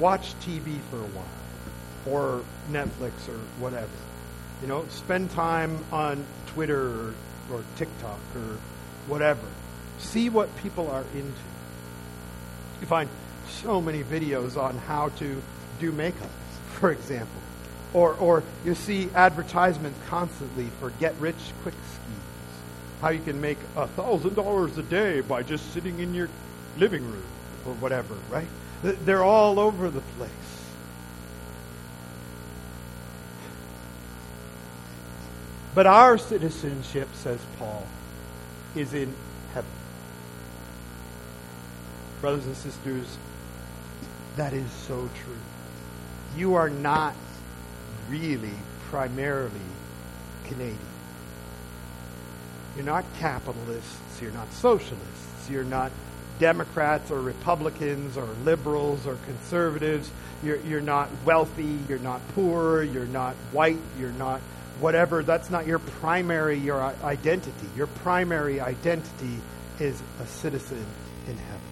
Watch 0.00 0.34
TV 0.40 0.80
for 0.90 0.96
a 0.96 1.10
while, 1.14 1.24
or 2.06 2.42
Netflix, 2.72 3.28
or 3.28 3.38
whatever. 3.60 3.86
You 4.62 4.66
know, 4.66 4.84
spend 4.88 5.30
time 5.30 5.78
on 5.92 6.24
Twitter 6.48 6.80
or, 6.80 7.14
or 7.52 7.64
TikTok 7.76 8.18
or 8.34 8.58
whatever. 9.06 9.46
See 10.00 10.28
what 10.28 10.54
people 10.56 10.90
are 10.90 11.04
into. 11.14 11.32
You 12.80 12.86
find 12.86 13.08
so 13.48 13.80
many 13.80 14.02
videos 14.02 14.56
on 14.56 14.76
how 14.78 15.10
to 15.18 15.40
do 15.78 15.92
makeup, 15.92 16.30
for 16.72 16.90
example. 16.90 17.40
Or, 17.92 18.14
or 18.14 18.42
you 18.64 18.74
see 18.74 19.10
advertisements 19.14 19.98
constantly 20.08 20.68
for 20.78 20.90
get 20.90 21.14
rich 21.20 21.36
quick 21.62 21.74
schemes. 21.74 22.20
How 23.00 23.10
you 23.10 23.20
can 23.20 23.40
make 23.40 23.58
a 23.76 23.86
thousand 23.88 24.34
dollars 24.34 24.78
a 24.78 24.82
day 24.82 25.20
by 25.20 25.42
just 25.42 25.72
sitting 25.72 25.98
in 26.00 26.14
your 26.14 26.28
living 26.78 27.04
room 27.04 27.24
or 27.66 27.74
whatever, 27.74 28.14
right? 28.30 28.48
They're 28.82 29.24
all 29.24 29.58
over 29.58 29.90
the 29.90 30.00
place. 30.18 30.30
But 35.74 35.86
our 35.86 36.18
citizenship, 36.18 37.08
says 37.14 37.40
Paul, 37.58 37.86
is 38.74 38.92
in. 38.92 39.14
Brothers 42.20 42.46
and 42.46 42.56
sisters, 42.56 43.16
that 44.36 44.52
is 44.52 44.70
so 44.70 45.08
true. 45.24 45.36
You 46.36 46.54
are 46.54 46.68
not 46.68 47.14
really 48.08 48.52
primarily 48.90 49.50
Canadian. 50.44 50.78
You're 52.76 52.84
not 52.84 53.04
capitalists, 53.18 54.20
you're 54.20 54.32
not 54.32 54.52
socialists, 54.52 55.50
you're 55.50 55.64
not 55.64 55.90
Democrats 56.38 57.10
or 57.10 57.20
Republicans 57.20 58.16
or 58.16 58.26
liberals 58.44 59.06
or 59.06 59.16
conservatives. 59.26 60.10
You're, 60.42 60.56
you're 60.60 60.80
not 60.80 61.08
wealthy, 61.24 61.78
you're 61.88 61.98
not 61.98 62.20
poor, 62.34 62.82
you're 62.82 63.06
not 63.06 63.34
white, 63.52 63.78
you're 63.98 64.12
not 64.12 64.40
whatever. 64.80 65.22
That's 65.22 65.50
not 65.50 65.66
your 65.66 65.78
primary 65.78 66.58
your 66.58 66.80
identity. 67.04 67.68
Your 67.76 67.86
primary 67.86 68.60
identity 68.60 69.36
is 69.78 70.00
a 70.20 70.26
citizen 70.26 70.84
in 71.28 71.36
heaven. 71.36 71.69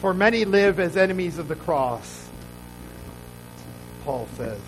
For 0.00 0.14
many 0.14 0.44
live 0.44 0.78
as 0.78 0.96
enemies 0.96 1.38
of 1.38 1.48
the 1.48 1.56
cross 1.56 2.28
Paul 4.08 4.26
says. 4.38 4.60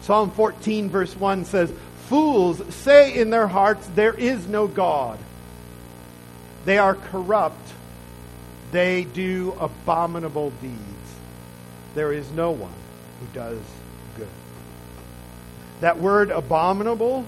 Psalm 0.00 0.30
14, 0.30 0.88
verse 0.88 1.14
1 1.14 1.44
says, 1.44 1.70
Fools 2.06 2.74
say 2.74 3.14
in 3.14 3.28
their 3.28 3.46
hearts, 3.46 3.86
There 3.94 4.14
is 4.14 4.46
no 4.48 4.66
God. 4.66 5.18
They 6.64 6.78
are 6.78 6.94
corrupt. 6.94 7.60
They 8.72 9.04
do 9.04 9.54
abominable 9.60 10.52
deeds. 10.62 10.78
There 11.94 12.14
is 12.14 12.30
no 12.30 12.52
one 12.52 12.72
who 13.20 13.26
does 13.34 13.58
good. 14.16 14.28
That 15.80 15.98
word 15.98 16.30
abominable, 16.30 17.26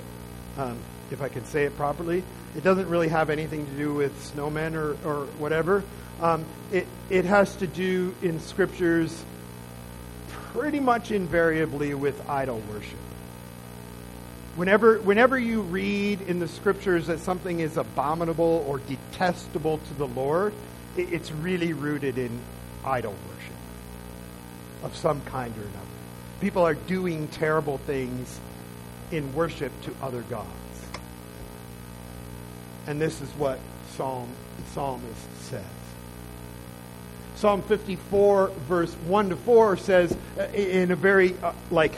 um, 0.57 0.79
if 1.11 1.21
I 1.21 1.29
can 1.29 1.45
say 1.45 1.65
it 1.65 1.77
properly, 1.77 2.25
it 2.57 2.65
doesn't 2.65 2.88
really 2.88 3.09
have 3.09 3.29
anything 3.29 3.67
to 3.67 3.73
do 3.73 3.93
with 3.93 4.35
snowmen 4.35 4.77
or, 4.77 4.97
or 5.07 5.27
whatever. 5.38 5.83
Um, 6.20 6.44
it, 6.70 6.87
it 7.11 7.25
has 7.25 7.57
to 7.57 7.66
do 7.66 8.14
in 8.22 8.40
scriptures 8.40 9.25
pretty 10.53 10.81
much 10.81 11.11
invariably 11.11 11.94
with 11.94 12.29
idol 12.29 12.62
worship. 12.70 12.98
Whenever, 14.55 14.98
whenever 14.98 15.38
you 15.38 15.62
read 15.62 16.20
in 16.22 16.38
the 16.38 16.48
scriptures 16.48 17.07
that 17.07 17.20
something 17.20 17.61
is 17.61 17.79
abominable 17.79 18.64
or 18.68 18.79
detestable 18.81 19.79
to 19.79 19.94
the 19.94 20.07
Lord, 20.07 20.53
it, 20.96 21.12
it's 21.12 21.33
really 21.33 21.72
rooted 21.72 22.18
in 22.18 22.38
idol 22.85 23.12
worship 23.12 23.55
of 24.83 24.96
some 24.96 25.20
kind 25.22 25.57
or 25.57 25.62
another. 25.62 25.87
People 26.40 26.62
are 26.62 26.75
doing 26.75 27.29
terrible 27.29 27.79
things 27.79 28.38
in 29.11 29.33
worship 29.35 29.72
to 29.83 29.94
other 30.03 30.22
gods. 30.22 30.48
And 32.87 33.01
this 33.01 33.20
is 33.20 33.29
what 33.31 33.59
Psalm, 33.96 34.29
psalmist 34.72 35.42
says. 35.42 35.62
Psalm 37.42 37.61
54, 37.62 38.52
verse 38.68 38.92
1 38.94 39.31
to 39.31 39.37
4 39.37 39.76
says, 39.76 40.16
uh, 40.38 40.44
in 40.55 40.92
a 40.92 40.94
very, 40.94 41.35
uh, 41.42 41.52
like, 41.72 41.92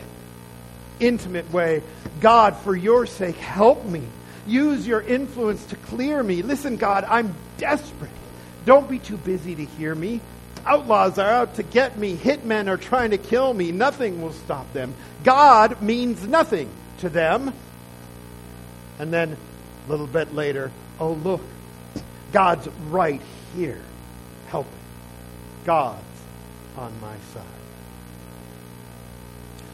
intimate 1.01 1.53
way, 1.53 1.83
God, 2.23 2.57
for 2.57 2.75
your 2.75 3.05
sake, 3.05 3.37
help 3.37 3.85
me. 3.85 4.01
Use 4.47 4.87
your 4.87 5.03
influence 5.03 5.63
to 5.67 5.77
clear 5.77 6.23
me. 6.23 6.41
Listen, 6.41 6.79
God, 6.79 7.05
I'm 7.05 7.35
desperate. 7.59 8.11
Don't 8.65 8.89
be 8.89 8.99
too 8.99 9.19
busy 9.19 9.55
to 9.55 9.67
hear 9.67 9.95
me. 9.95 10.23
Outlaws 10.65 11.19
are 11.19 11.29
out 11.29 11.57
to 11.57 11.63
get 11.63 11.99
me. 11.99 12.17
Hitmen 12.17 12.67
are 12.69 12.79
trying 12.79 13.11
to 13.11 13.19
kill 13.19 13.53
me. 13.53 13.71
Nothing 13.71 14.23
will 14.23 14.33
stop 14.33 14.73
them. 14.73 14.95
God 15.25 15.83
means 15.83 16.27
nothing 16.27 16.71
to 17.01 17.11
them. 17.11 17.53
And 18.99 19.13
then 19.13 19.37
a 19.87 19.91
little 19.91 20.07
bit 20.07 20.35
later, 20.35 20.73
oh, 20.99 21.13
look, 21.13 21.43
God's 22.33 22.67
right 22.89 23.21
here. 23.55 23.83
Help 24.47 24.65
me. 24.65 24.79
God's 25.65 26.03
on 26.77 26.93
my 27.01 27.17
side. 27.33 27.45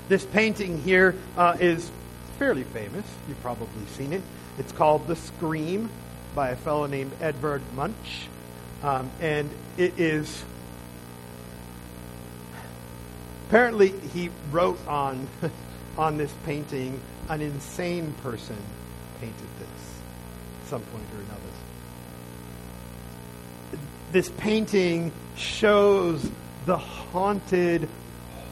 This 0.08 0.24
painting 0.24 0.82
here 0.82 1.14
uh, 1.36 1.56
is 1.60 1.90
fairly 2.38 2.64
famous. 2.64 3.06
You've 3.28 3.40
probably 3.42 3.86
seen 3.96 4.12
it. 4.12 4.22
It's 4.58 4.72
called 4.72 5.06
The 5.06 5.16
Scream 5.16 5.88
by 6.34 6.50
a 6.50 6.56
fellow 6.56 6.86
named 6.86 7.12
Edvard 7.20 7.62
Munch. 7.74 8.28
Um, 8.82 9.10
and 9.20 9.50
it 9.76 9.98
is. 10.00 10.44
Apparently, 13.48 13.90
he 13.90 14.30
wrote 14.50 14.78
on, 14.86 15.28
on 15.98 16.16
this 16.16 16.32
painting, 16.44 17.00
an 17.28 17.40
insane 17.40 18.12
person 18.22 18.56
painted 19.20 19.48
this 19.58 20.00
at 20.62 20.68
some 20.68 20.82
point 20.82 21.04
or 21.14 21.20
another. 21.20 21.40
This 24.12 24.28
painting 24.28 25.12
shows 25.36 26.28
the 26.66 26.76
haunted 26.76 27.88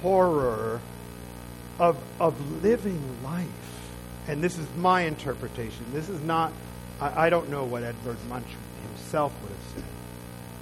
horror 0.02 0.80
of, 1.78 1.96
of 2.20 2.62
living 2.62 3.22
life. 3.24 3.48
And 4.28 4.42
this 4.42 4.58
is 4.58 4.66
my 4.76 5.02
interpretation. 5.02 5.84
This 5.92 6.08
is 6.08 6.20
not, 6.22 6.52
I, 7.00 7.26
I 7.26 7.30
don't 7.30 7.50
know 7.50 7.64
what 7.64 7.82
Edvard 7.82 8.18
Munch 8.28 8.46
himself 8.88 9.32
would 9.42 9.50
have 9.50 9.74
said. 9.74 9.84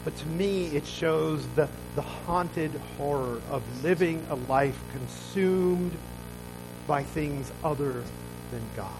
But 0.05 0.17
to 0.19 0.27
me, 0.29 0.67
it 0.69 0.87
shows 0.87 1.47
the, 1.57 1.69
the 1.95 2.03
haunted 2.03 2.71
horror 2.97 3.41
of 3.51 3.63
living 3.83 4.25
a 4.31 4.37
life 4.37 4.79
consumed 4.93 5.93
by 6.87 7.03
things 7.03 7.51
other 7.65 8.03
than 8.53 8.63
God 8.77 8.93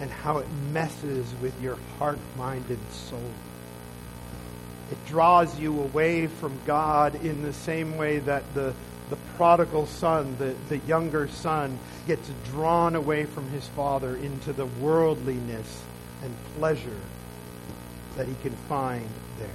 and 0.00 0.10
how 0.10 0.38
it 0.38 0.46
messes 0.72 1.32
with 1.40 1.54
your 1.62 1.78
heart, 1.98 2.18
mind, 2.36 2.64
and 2.68 2.78
soul. 2.90 3.30
It 4.90 5.06
draws 5.06 5.58
you 5.58 5.80
away 5.80 6.26
from 6.26 6.58
God 6.66 7.14
in 7.24 7.42
the 7.42 7.52
same 7.52 7.96
way 7.96 8.18
that 8.20 8.42
the, 8.54 8.74
the 9.08 9.16
prodigal 9.36 9.86
son, 9.86 10.36
the, 10.38 10.56
the 10.68 10.78
younger 10.78 11.28
son, 11.28 11.78
gets 12.06 12.28
drawn 12.46 12.96
away 12.96 13.24
from 13.24 13.48
his 13.50 13.66
father 13.68 14.16
into 14.16 14.52
the 14.52 14.66
worldliness 14.66 15.82
and 16.24 16.34
pleasure 16.58 17.00
that 18.16 18.26
he 18.26 18.34
can 18.42 18.54
find 18.68 19.08
there. 19.38 19.48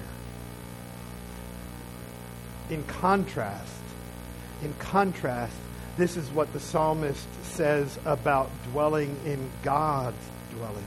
In 2.70 2.84
contrast, 2.86 3.82
in 4.64 4.74
contrast, 4.76 5.56
this 5.98 6.16
is 6.18 6.30
what 6.30 6.52
the 6.54 6.60
psalmist 6.60 7.28
says 7.44 8.00
about 8.06 8.50
dwelling 8.72 9.16
in 9.26 9.50
God's 9.64 10.18
dwelling 10.52 10.86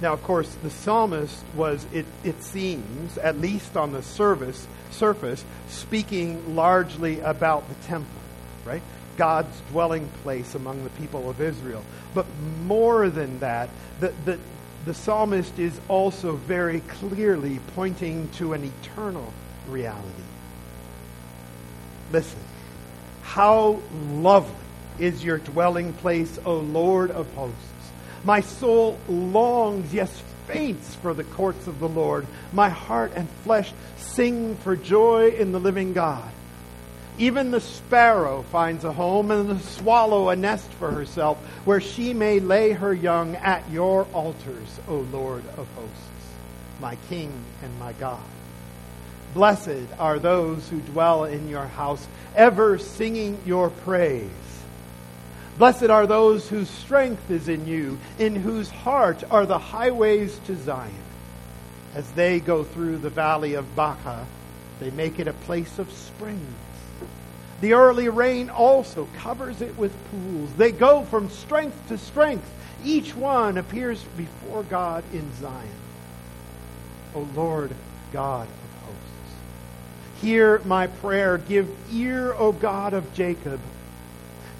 now, 0.00 0.12
of 0.12 0.22
course, 0.22 0.48
the 0.62 0.70
psalmist 0.70 1.42
was, 1.56 1.84
it, 1.92 2.06
it 2.22 2.42
seems, 2.42 3.18
at 3.18 3.40
least 3.40 3.76
on 3.76 3.92
the 3.92 4.02
service, 4.02 4.66
surface, 4.90 5.44
speaking 5.68 6.54
largely 6.54 7.20
about 7.20 7.68
the 7.68 7.74
temple, 7.86 8.20
right? 8.64 8.82
God's 9.16 9.60
dwelling 9.70 10.08
place 10.22 10.54
among 10.54 10.84
the 10.84 10.90
people 10.90 11.28
of 11.28 11.40
Israel. 11.40 11.84
But 12.14 12.26
more 12.64 13.08
than 13.08 13.40
that, 13.40 13.70
the, 13.98 14.12
the, 14.24 14.38
the 14.84 14.94
psalmist 14.94 15.58
is 15.58 15.78
also 15.88 16.36
very 16.36 16.80
clearly 16.80 17.58
pointing 17.74 18.28
to 18.36 18.52
an 18.52 18.64
eternal 18.64 19.32
reality. 19.68 20.22
Listen, 22.12 22.38
how 23.22 23.80
lovely 24.12 24.54
is 25.00 25.24
your 25.24 25.38
dwelling 25.38 25.92
place, 25.94 26.38
O 26.44 26.58
Lord 26.58 27.10
of 27.10 27.32
hosts. 27.34 27.56
My 28.24 28.40
soul 28.40 28.98
longs, 29.08 29.94
yes, 29.94 30.22
faints 30.46 30.94
for 30.96 31.14
the 31.14 31.24
courts 31.24 31.66
of 31.66 31.78
the 31.78 31.88
Lord. 31.88 32.26
My 32.52 32.68
heart 32.68 33.12
and 33.14 33.28
flesh 33.44 33.72
sing 33.96 34.56
for 34.56 34.76
joy 34.76 35.30
in 35.30 35.52
the 35.52 35.60
living 35.60 35.92
God. 35.92 36.30
Even 37.18 37.50
the 37.50 37.60
sparrow 37.60 38.44
finds 38.52 38.84
a 38.84 38.92
home, 38.92 39.30
and 39.30 39.48
the 39.50 39.58
swallow 39.58 40.28
a 40.28 40.36
nest 40.36 40.70
for 40.74 40.90
herself, 40.90 41.36
where 41.64 41.80
she 41.80 42.14
may 42.14 42.38
lay 42.38 42.70
her 42.70 42.94
young 42.94 43.34
at 43.36 43.68
your 43.70 44.06
altars, 44.12 44.80
O 44.88 44.98
Lord 45.12 45.42
of 45.56 45.66
hosts, 45.74 46.34
my 46.80 46.96
King 47.08 47.32
and 47.62 47.78
my 47.80 47.92
God. 47.94 48.22
Blessed 49.34 49.88
are 49.98 50.18
those 50.18 50.68
who 50.68 50.80
dwell 50.80 51.24
in 51.24 51.48
your 51.48 51.66
house, 51.66 52.06
ever 52.36 52.78
singing 52.78 53.38
your 53.44 53.70
praise. 53.70 54.30
Blessed 55.58 55.90
are 55.90 56.06
those 56.06 56.48
whose 56.48 56.70
strength 56.70 57.32
is 57.32 57.48
in 57.48 57.66
you, 57.66 57.98
in 58.20 58.36
whose 58.36 58.70
heart 58.70 59.24
are 59.28 59.44
the 59.44 59.58
highways 59.58 60.38
to 60.46 60.54
Zion. 60.54 60.94
As 61.96 62.08
they 62.12 62.38
go 62.38 62.62
through 62.62 62.98
the 62.98 63.10
valley 63.10 63.54
of 63.54 63.74
Baca, 63.74 64.24
they 64.78 64.90
make 64.92 65.18
it 65.18 65.26
a 65.26 65.32
place 65.32 65.80
of 65.80 65.90
springs. 65.90 66.54
The 67.60 67.72
early 67.72 68.08
rain 68.08 68.50
also 68.50 69.08
covers 69.16 69.60
it 69.60 69.76
with 69.76 69.92
pools. 70.12 70.52
They 70.56 70.70
go 70.70 71.02
from 71.02 71.28
strength 71.28 71.88
to 71.88 71.98
strength. 71.98 72.48
Each 72.84 73.16
one 73.16 73.58
appears 73.58 74.00
before 74.16 74.62
God 74.62 75.02
in 75.12 75.28
Zion. 75.40 75.68
O 77.16 77.28
Lord 77.34 77.72
God 78.12 78.46
of 78.46 78.82
hosts, 78.86 80.20
hear 80.20 80.60
my 80.60 80.86
prayer. 80.86 81.36
Give 81.36 81.68
ear, 81.92 82.32
O 82.34 82.52
God 82.52 82.94
of 82.94 83.12
Jacob. 83.12 83.58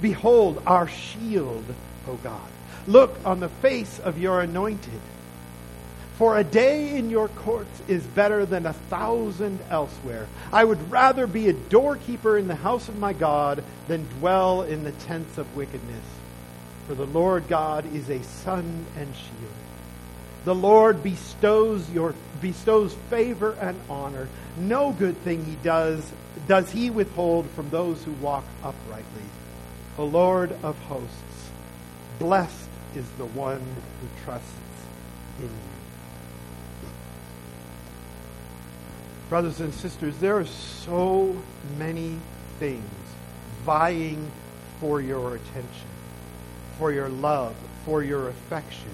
Behold 0.00 0.62
our 0.66 0.88
shield, 0.88 1.64
O 2.08 2.14
God. 2.16 2.48
Look 2.86 3.18
on 3.24 3.40
the 3.40 3.48
face 3.48 3.98
of 3.98 4.18
your 4.18 4.40
anointed. 4.40 5.00
For 6.16 6.36
a 6.36 6.44
day 6.44 6.96
in 6.96 7.10
your 7.10 7.28
courts 7.28 7.82
is 7.86 8.02
better 8.02 8.44
than 8.44 8.66
a 8.66 8.72
thousand 8.72 9.60
elsewhere. 9.70 10.26
I 10.52 10.64
would 10.64 10.90
rather 10.90 11.26
be 11.26 11.48
a 11.48 11.52
doorkeeper 11.52 12.36
in 12.36 12.48
the 12.48 12.56
house 12.56 12.88
of 12.88 12.98
my 12.98 13.12
God 13.12 13.62
than 13.86 14.08
dwell 14.18 14.62
in 14.62 14.84
the 14.84 14.92
tents 14.92 15.38
of 15.38 15.54
wickedness. 15.54 16.04
For 16.88 16.94
the 16.94 17.06
Lord 17.06 17.46
God 17.46 17.84
is 17.94 18.08
a 18.08 18.22
sun 18.22 18.86
and 18.96 19.14
shield. 19.14 19.52
The 20.44 20.54
Lord 20.54 21.02
bestows 21.02 21.88
your 21.90 22.14
bestows 22.40 22.94
favor 23.10 23.56
and 23.60 23.78
honor. 23.90 24.28
No 24.56 24.92
good 24.92 25.16
thing 25.18 25.44
he 25.44 25.56
does 25.62 26.10
does 26.46 26.70
he 26.70 26.88
withhold 26.88 27.48
from 27.50 27.68
those 27.70 28.02
who 28.02 28.12
walk 28.12 28.44
uprightly 28.64 29.22
the 29.98 30.04
Lord 30.04 30.52
of 30.62 30.78
hosts. 30.84 31.50
Blessed 32.20 32.68
is 32.94 33.04
the 33.18 33.24
one 33.24 33.58
who 33.58 34.24
trusts 34.24 34.46
in 35.40 35.46
you. 35.46 36.88
Brothers 39.28 39.58
and 39.58 39.74
sisters, 39.74 40.16
there 40.18 40.38
are 40.38 40.46
so 40.46 41.36
many 41.78 42.16
things 42.60 42.88
vying 43.64 44.30
for 44.78 45.00
your 45.00 45.34
attention, 45.34 45.88
for 46.78 46.92
your 46.92 47.08
love, 47.08 47.56
for 47.84 48.00
your 48.00 48.28
affection. 48.28 48.92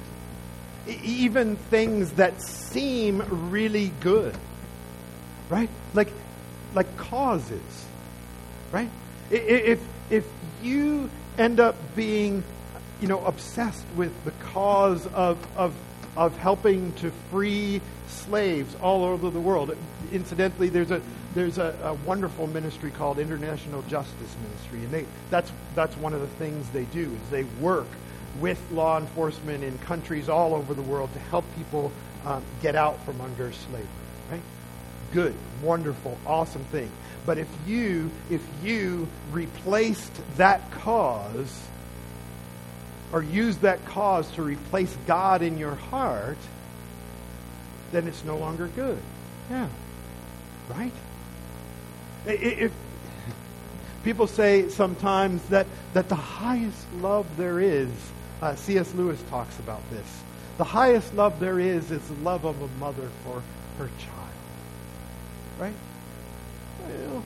Even 0.88 1.56
things 1.56 2.12
that 2.12 2.40
seem 2.42 3.22
really 3.50 3.92
good, 4.00 4.34
right? 5.50 5.68
Like, 5.92 6.08
like 6.74 6.96
causes, 6.96 7.84
right? 8.72 8.88
If, 9.30 9.80
if 10.08 10.26
you 10.64 11.10
end 11.38 11.60
up 11.60 11.76
being, 11.94 12.42
you 13.00 13.08
know, 13.08 13.24
obsessed 13.24 13.84
with 13.96 14.12
the 14.24 14.30
cause 14.52 15.06
of, 15.08 15.38
of, 15.56 15.74
of 16.16 16.36
helping 16.38 16.92
to 16.94 17.10
free 17.30 17.80
slaves 18.08 18.74
all 18.80 19.04
over 19.04 19.30
the 19.30 19.40
world. 19.40 19.76
Incidentally, 20.12 20.68
there's 20.68 20.90
a 20.90 21.00
there's 21.34 21.58
a, 21.58 21.76
a, 21.82 21.94
wonderful 22.06 22.46
ministry 22.46 22.92
called 22.92 23.18
International 23.18 23.82
Justice 23.82 24.36
Ministry, 24.42 24.78
and 24.84 24.90
they 24.90 25.06
that's 25.30 25.50
that's 25.74 25.96
one 25.96 26.14
of 26.14 26.20
the 26.20 26.28
things 26.28 26.68
they 26.70 26.84
do 26.84 27.02
is 27.02 27.30
they 27.30 27.42
work 27.60 27.88
with 28.40 28.60
law 28.70 28.98
enforcement 28.98 29.64
in 29.64 29.76
countries 29.78 30.28
all 30.28 30.54
over 30.54 30.74
the 30.74 30.82
world 30.82 31.12
to 31.12 31.18
help 31.18 31.44
people 31.56 31.90
um, 32.24 32.42
get 32.62 32.76
out 32.76 33.04
from 33.04 33.20
under 33.20 33.52
slavery. 33.52 34.03
Good, 35.14 35.34
wonderful, 35.62 36.18
awesome 36.26 36.64
thing. 36.64 36.90
But 37.24 37.38
if 37.38 37.48
you, 37.66 38.10
if 38.30 38.42
you 38.62 39.08
replaced 39.30 40.12
that 40.36 40.72
cause 40.72 41.62
or 43.12 43.22
used 43.22 43.60
that 43.60 43.84
cause 43.86 44.28
to 44.32 44.42
replace 44.42 44.94
God 45.06 45.40
in 45.40 45.56
your 45.56 45.76
heart, 45.76 46.36
then 47.92 48.08
it's 48.08 48.24
no 48.24 48.36
longer 48.36 48.66
good. 48.66 48.98
Yeah. 49.48 49.68
Right? 50.68 50.92
If 52.26 52.72
people 54.02 54.26
say 54.26 54.68
sometimes 54.68 55.42
that, 55.50 55.68
that 55.92 56.08
the 56.08 56.16
highest 56.16 56.86
love 57.00 57.26
there 57.36 57.60
is, 57.60 57.88
uh, 58.42 58.56
C.S. 58.56 58.92
Lewis 58.94 59.22
talks 59.30 59.56
about 59.60 59.88
this. 59.90 60.22
The 60.58 60.64
highest 60.64 61.14
love 61.14 61.38
there 61.38 61.60
is 61.60 61.90
is 61.90 62.02
the 62.08 62.14
love 62.14 62.44
of 62.44 62.60
a 62.60 62.68
mother 62.80 63.08
for 63.22 63.42
her 63.78 63.88
child. 63.98 64.23
Right? 65.64 65.74
Well, 66.86 67.22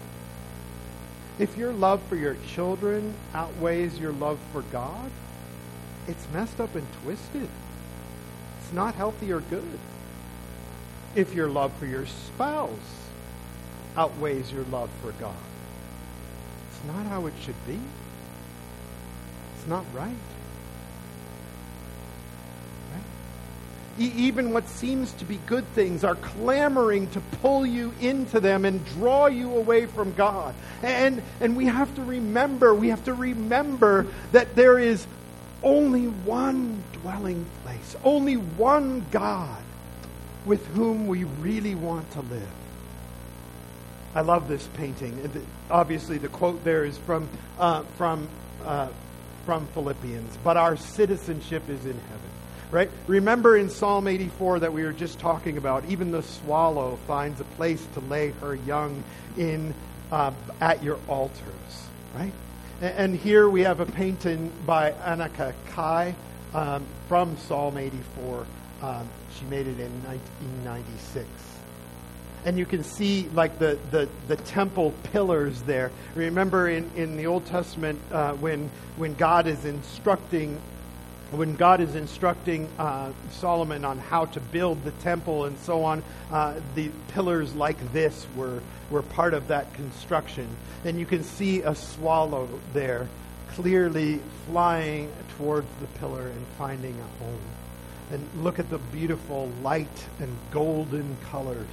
if 1.40 1.56
your 1.56 1.72
love 1.72 2.00
for 2.04 2.14
your 2.14 2.36
children 2.54 3.14
outweighs 3.34 3.98
your 3.98 4.12
love 4.12 4.38
for 4.52 4.62
God, 4.62 5.10
it's 6.06 6.24
messed 6.32 6.60
up 6.60 6.72
and 6.76 6.86
twisted. 7.02 7.48
It's 8.60 8.72
not 8.72 8.94
healthy 8.94 9.32
or 9.32 9.40
good. 9.40 9.80
If 11.16 11.34
your 11.34 11.48
love 11.48 11.72
for 11.80 11.86
your 11.86 12.06
spouse 12.06 13.08
outweighs 13.96 14.52
your 14.52 14.64
love 14.64 14.90
for 15.02 15.10
God, 15.12 15.34
it's 16.70 16.84
not 16.86 17.06
how 17.06 17.26
it 17.26 17.34
should 17.42 17.66
be. 17.66 17.80
It's 19.56 19.66
not 19.66 19.84
right. 19.92 20.14
Even 23.98 24.52
what 24.52 24.68
seems 24.68 25.12
to 25.14 25.24
be 25.24 25.38
good 25.46 25.66
things 25.74 26.04
are 26.04 26.14
clamoring 26.14 27.08
to 27.10 27.20
pull 27.42 27.66
you 27.66 27.92
into 28.00 28.40
them 28.40 28.64
and 28.64 28.84
draw 28.86 29.26
you 29.26 29.56
away 29.56 29.86
from 29.86 30.12
God. 30.14 30.54
And, 30.82 31.22
and 31.40 31.56
we 31.56 31.66
have 31.66 31.94
to 31.96 32.02
remember, 32.02 32.74
we 32.74 32.88
have 32.88 33.04
to 33.04 33.14
remember 33.14 34.06
that 34.32 34.54
there 34.54 34.78
is 34.78 35.06
only 35.62 36.06
one 36.06 36.82
dwelling 36.92 37.44
place, 37.64 37.96
only 38.04 38.36
one 38.36 39.04
God 39.10 39.62
with 40.46 40.64
whom 40.68 41.06
we 41.06 41.24
really 41.24 41.74
want 41.74 42.10
to 42.12 42.20
live. 42.20 42.48
I 44.14 44.22
love 44.22 44.48
this 44.48 44.66
painting. 44.74 45.30
Obviously, 45.70 46.18
the 46.18 46.28
quote 46.28 46.64
there 46.64 46.84
is 46.84 46.96
from, 46.98 47.28
uh, 47.58 47.82
from, 47.96 48.28
uh, 48.64 48.88
from 49.44 49.66
Philippians, 49.68 50.38
but 50.42 50.56
our 50.56 50.76
citizenship 50.76 51.68
is 51.68 51.84
in 51.84 51.92
heaven 51.92 52.37
right? 52.70 52.90
Remember 53.06 53.56
in 53.56 53.70
Psalm 53.70 54.06
84 54.06 54.60
that 54.60 54.72
we 54.72 54.82
were 54.82 54.92
just 54.92 55.18
talking 55.18 55.56
about, 55.56 55.84
even 55.86 56.10
the 56.10 56.22
swallow 56.22 56.98
finds 57.06 57.40
a 57.40 57.44
place 57.44 57.84
to 57.94 58.00
lay 58.00 58.30
her 58.40 58.54
young 58.54 59.02
in 59.36 59.74
uh, 60.12 60.32
at 60.60 60.82
your 60.82 60.98
altars, 61.08 61.88
right? 62.14 62.32
And, 62.80 62.94
and, 62.96 63.16
here 63.16 63.48
we 63.48 63.62
have 63.62 63.80
a 63.80 63.86
painting 63.86 64.50
by 64.64 64.92
Annika 64.92 65.52
Kai 65.70 66.14
um, 66.54 66.86
from 67.08 67.36
Psalm 67.36 67.76
84. 67.76 68.46
Um, 68.82 69.08
she 69.38 69.44
made 69.46 69.66
it 69.66 69.78
in 69.78 69.92
1996 70.04 71.26
and 72.44 72.58
you 72.58 72.66
can 72.66 72.84
see 72.84 73.28
like 73.34 73.58
the, 73.58 73.78
the, 73.90 74.08
the 74.28 74.36
temple 74.36 74.94
pillars 75.12 75.60
there. 75.62 75.90
Remember 76.14 76.68
in, 76.68 76.90
in 76.96 77.16
the 77.16 77.26
Old 77.26 77.46
Testament 77.46 78.00
uh, 78.12 78.32
when, 78.34 78.70
when 78.96 79.14
God 79.14 79.46
is 79.46 79.64
instructing 79.64 80.60
when 81.30 81.56
God 81.56 81.80
is 81.80 81.94
instructing 81.94 82.68
uh, 82.78 83.12
Solomon 83.32 83.84
on 83.84 83.98
how 83.98 84.24
to 84.26 84.40
build 84.40 84.82
the 84.82 84.92
temple 84.92 85.44
and 85.44 85.58
so 85.58 85.84
on, 85.84 86.02
uh, 86.32 86.58
the 86.74 86.90
pillars 87.08 87.54
like 87.54 87.92
this 87.92 88.26
were, 88.34 88.62
were 88.90 89.02
part 89.02 89.34
of 89.34 89.48
that 89.48 89.72
construction. 89.74 90.48
And 90.84 90.98
you 90.98 91.04
can 91.04 91.22
see 91.22 91.60
a 91.60 91.74
swallow 91.74 92.48
there 92.72 93.08
clearly 93.50 94.20
flying 94.46 95.12
towards 95.36 95.68
the 95.80 95.86
pillar 95.98 96.28
and 96.28 96.46
finding 96.56 96.98
a 96.98 97.24
home. 97.24 97.40
And 98.10 98.26
look 98.42 98.58
at 98.58 98.70
the 98.70 98.78
beautiful 98.78 99.52
light 99.62 100.06
and 100.20 100.34
golden 100.50 101.14
colors. 101.30 101.66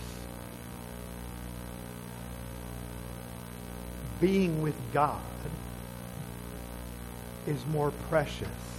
Being 4.20 4.62
with 4.62 4.76
God 4.92 5.22
is 7.48 7.66
more 7.68 7.92
precious 8.10 8.75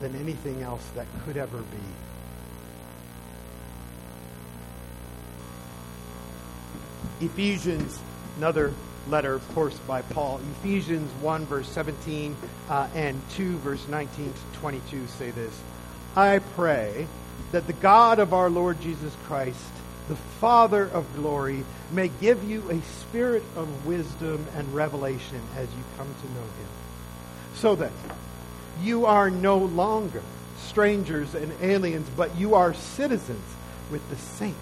than 0.00 0.14
anything 0.16 0.62
else 0.62 0.86
that 0.94 1.06
could 1.24 1.36
ever 1.36 1.58
be. 1.58 1.78
Ephesians, 7.20 7.98
another 8.36 8.72
letter, 9.08 9.34
of 9.34 9.54
course, 9.54 9.76
by 9.80 10.02
Paul. 10.02 10.40
Ephesians 10.60 11.10
1, 11.22 11.46
verse 11.46 11.68
17, 11.70 12.36
uh, 12.68 12.88
and 12.94 13.20
2, 13.30 13.56
verse 13.58 13.86
19 13.88 14.32
to 14.32 14.58
22 14.60 15.06
say 15.06 15.30
this 15.30 15.60
I 16.16 16.38
pray 16.54 17.06
that 17.52 17.66
the 17.66 17.72
God 17.74 18.18
of 18.18 18.34
our 18.34 18.50
Lord 18.50 18.80
Jesus 18.80 19.14
Christ, 19.24 19.58
the 20.08 20.16
Father 20.16 20.84
of 20.88 21.06
glory, 21.16 21.64
may 21.92 22.08
give 22.20 22.44
you 22.44 22.68
a 22.70 22.80
spirit 23.00 23.42
of 23.56 23.86
wisdom 23.86 24.44
and 24.56 24.74
revelation 24.74 25.40
as 25.56 25.68
you 25.68 25.82
come 25.96 26.06
to 26.06 26.26
know 26.32 26.40
him. 26.40 26.68
So 27.54 27.74
that 27.76 27.92
you 28.82 29.06
are 29.06 29.30
no 29.30 29.58
longer 29.58 30.22
strangers 30.58 31.34
and 31.34 31.52
aliens, 31.60 32.08
but 32.16 32.36
you 32.36 32.54
are 32.54 32.74
citizens 32.74 33.44
with 33.90 34.08
the 34.10 34.16
saints 34.16 34.58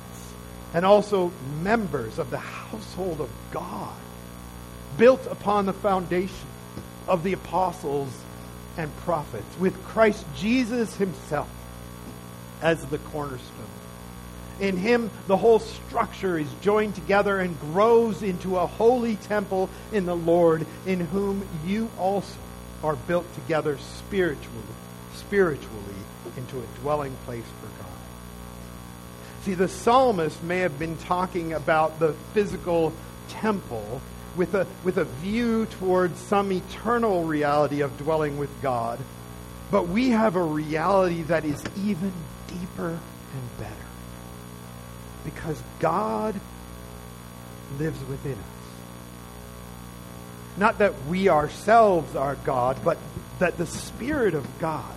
and 0.75 0.85
also 0.85 1.33
members 1.63 2.19
of 2.19 2.31
the 2.31 2.39
household 2.39 3.21
of 3.21 3.31
God, 3.51 3.95
built 4.99 5.27
upon 5.27 5.67
the 5.67 5.73
foundation 5.73 6.49
of 7.09 7.23
the 7.23 7.33
apostles 7.33 8.11
and 8.77 8.95
prophets, 8.99 9.59
with 9.59 9.83
Christ 9.85 10.25
Jesus 10.37 10.95
himself 10.97 11.49
as 12.61 12.85
the 12.87 12.99
cornerstone. 12.99 13.51
In 14.61 14.77
him, 14.77 15.11
the 15.27 15.37
whole 15.37 15.61
structure 15.61 16.39
is 16.39 16.49
joined 16.63 16.95
together 16.95 17.39
and 17.39 17.59
grows 17.61 18.23
into 18.23 18.57
a 18.57 18.67
holy 18.67 19.17
temple 19.17 19.69
in 19.93 20.07
the 20.07 20.17
Lord, 20.17 20.67
in 20.87 21.01
whom 21.01 21.47
you 21.65 21.91
also 21.99 22.35
are 22.87 22.97
built 22.97 23.33
together 23.35 23.79
spiritually, 23.79 24.63
spiritually 25.15 25.95
into 26.37 26.59
a 26.59 26.81
dwelling 26.81 27.15
place 27.25 27.45
for 27.61 27.83
God. 27.83 27.93
See, 29.43 29.55
the 29.55 29.69
psalmist 29.69 30.43
may 30.43 30.61
have 30.61 30.79
been 30.79 30.97
talking 30.99 31.53
about 31.53 31.99
the 31.99 32.15
physical 32.35 32.93
temple 33.29 34.01
with 34.37 34.55
a, 34.55 34.67
with 34.85 34.99
a 34.99 35.05
view 35.05 35.67
towards 35.67 36.19
some 36.21 36.53
eternal 36.53 37.25
reality 37.25 37.81
of 37.81 37.97
dwelling 37.99 38.39
with 38.39 38.51
God, 38.63 38.99
but 39.71 39.89
we 39.89 40.11
have 40.11 40.37
a 40.37 40.43
reality 40.43 41.23
that 41.23 41.45
is 41.45 41.63
even 41.77 42.13
deeper 42.49 42.89
and 42.91 43.59
better. 43.59 43.73
Because 45.25 45.61
God 45.81 46.39
lives 47.79 47.99
within 48.09 48.33
us. 48.33 48.56
Not 50.57 50.79
that 50.79 50.95
we 51.07 51.29
ourselves 51.29 52.17
are 52.17 52.37
God, 52.45 52.79
but 52.85 52.99
that 53.39 53.59
the 53.59 53.67
Spirit 53.67 54.35
of 54.35 54.47
God 54.59 54.95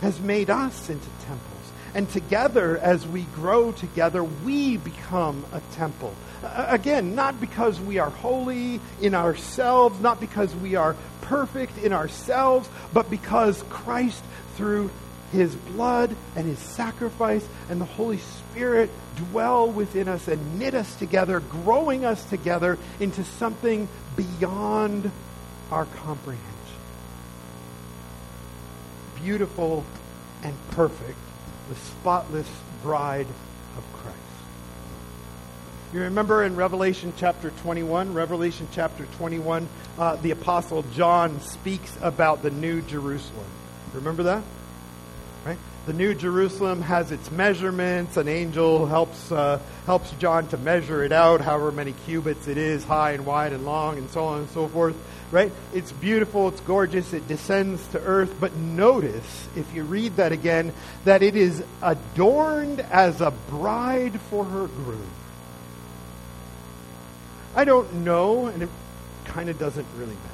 has 0.00 0.18
made 0.20 0.50
us 0.50 0.88
into 0.88 1.08
temples. 1.26 1.50
And 1.94 2.08
together, 2.10 2.76
as 2.78 3.06
we 3.06 3.22
grow 3.34 3.72
together, 3.72 4.24
we 4.24 4.76
become 4.76 5.44
a 5.52 5.60
temple. 5.74 6.14
again, 6.42 7.14
not 7.14 7.40
because 7.40 7.80
we 7.80 7.98
are 7.98 8.10
holy 8.10 8.80
in 9.00 9.14
ourselves, 9.14 10.00
not 10.00 10.20
because 10.20 10.54
we 10.56 10.74
are 10.74 10.96
perfect 11.22 11.78
in 11.78 11.92
ourselves, 11.92 12.68
but 12.92 13.08
because 13.10 13.62
Christ, 13.70 14.22
through 14.56 14.90
his 15.32 15.54
blood 15.54 16.14
and 16.36 16.46
his 16.46 16.58
sacrifice 16.58 17.46
and 17.68 17.80
the 17.80 17.86
Holy 17.86 18.18
Spirit 18.18 18.90
dwell 19.16 19.70
within 19.70 20.08
us 20.08 20.28
and 20.28 20.58
knit 20.58 20.74
us 20.74 20.94
together, 20.96 21.40
growing 21.40 22.04
us 22.04 22.24
together 22.24 22.78
into 23.00 23.24
something 23.24 23.88
beyond 24.16 25.10
our 25.70 25.86
comprehension. 25.86 26.44
Beautiful 29.16 29.84
and 30.42 30.54
perfect, 30.72 31.18
the 31.68 31.76
spotless 31.76 32.48
bride 32.82 33.26
of 33.76 33.92
Christ. 33.94 34.18
You 35.92 36.00
remember 36.00 36.42
in 36.42 36.56
Revelation 36.56 37.12
chapter 37.16 37.50
21, 37.50 38.14
Revelation 38.14 38.68
chapter 38.72 39.06
21, 39.16 39.68
uh, 39.98 40.16
the 40.16 40.32
Apostle 40.32 40.84
John 40.94 41.40
speaks 41.40 41.96
about 42.02 42.42
the 42.42 42.50
New 42.50 42.82
Jerusalem. 42.82 43.46
Remember 43.94 44.24
that? 44.24 44.42
The 45.86 45.92
New 45.92 46.14
Jerusalem 46.14 46.80
has 46.80 47.12
its 47.12 47.30
measurements. 47.30 48.16
An 48.16 48.26
angel 48.26 48.86
helps 48.86 49.30
uh, 49.30 49.60
helps 49.84 50.10
John 50.12 50.48
to 50.48 50.56
measure 50.56 51.04
it 51.04 51.12
out, 51.12 51.42
however 51.42 51.70
many 51.72 51.92
cubits 52.06 52.48
it 52.48 52.56
is, 52.56 52.82
high 52.84 53.12
and 53.12 53.26
wide 53.26 53.52
and 53.52 53.66
long, 53.66 53.98
and 53.98 54.08
so 54.08 54.24
on 54.24 54.40
and 54.40 54.50
so 54.50 54.66
forth. 54.66 54.96
Right? 55.30 55.52
It's 55.74 55.92
beautiful. 55.92 56.48
It's 56.48 56.60
gorgeous. 56.60 57.12
It 57.12 57.28
descends 57.28 57.86
to 57.88 58.00
earth. 58.00 58.34
But 58.40 58.56
notice, 58.56 59.46
if 59.56 59.74
you 59.74 59.82
read 59.84 60.16
that 60.16 60.32
again, 60.32 60.72
that 61.04 61.22
it 61.22 61.36
is 61.36 61.62
adorned 61.82 62.80
as 62.80 63.20
a 63.20 63.32
bride 63.50 64.18
for 64.30 64.44
her 64.44 64.66
groom. 64.68 65.10
I 67.54 67.64
don't 67.64 67.92
know, 67.96 68.46
and 68.46 68.62
it 68.62 68.70
kind 69.26 69.50
of 69.50 69.58
doesn't 69.58 69.86
really 69.98 70.14
matter 70.14 70.33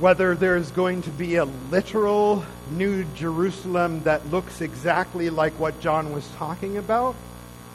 whether 0.00 0.34
there's 0.34 0.70
going 0.70 1.02
to 1.02 1.10
be 1.10 1.36
a 1.36 1.44
literal 1.44 2.42
New 2.70 3.04
Jerusalem 3.14 4.02
that 4.04 4.26
looks 4.30 4.62
exactly 4.62 5.28
like 5.28 5.52
what 5.60 5.78
John 5.80 6.12
was 6.12 6.26
talking 6.36 6.78
about. 6.78 7.14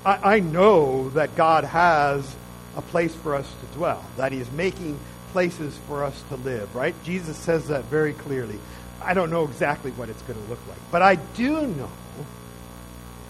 I, 0.04 0.36
I, 0.36 0.40
know 0.40 1.10
that 1.10 1.36
God 1.36 1.66
has 1.66 2.36
a 2.76 2.82
place 2.82 3.14
for 3.14 3.36
us 3.36 3.48
to 3.48 3.78
dwell, 3.78 4.04
that 4.18 4.32
He 4.32 4.40
is 4.40 4.52
making 4.52 5.00
places 5.34 5.78
for 5.88 6.04
us 6.04 6.20
to 6.30 6.36
live, 6.38 6.76
right? 6.76 6.96
Jesus 7.04 7.38
says 7.38 7.68
that 7.68 7.86
very 7.86 8.14
clearly. 8.14 8.58
I 9.04 9.14
don't 9.14 9.30
know 9.30 9.44
exactly 9.44 9.92
what 9.92 10.10
it's 10.10 10.22
going 10.24 10.42
to 10.42 10.50
look 10.50 10.66
like, 10.68 10.80
but 10.92 11.04
I 11.04 11.16
do 11.16 11.68
know 11.68 11.92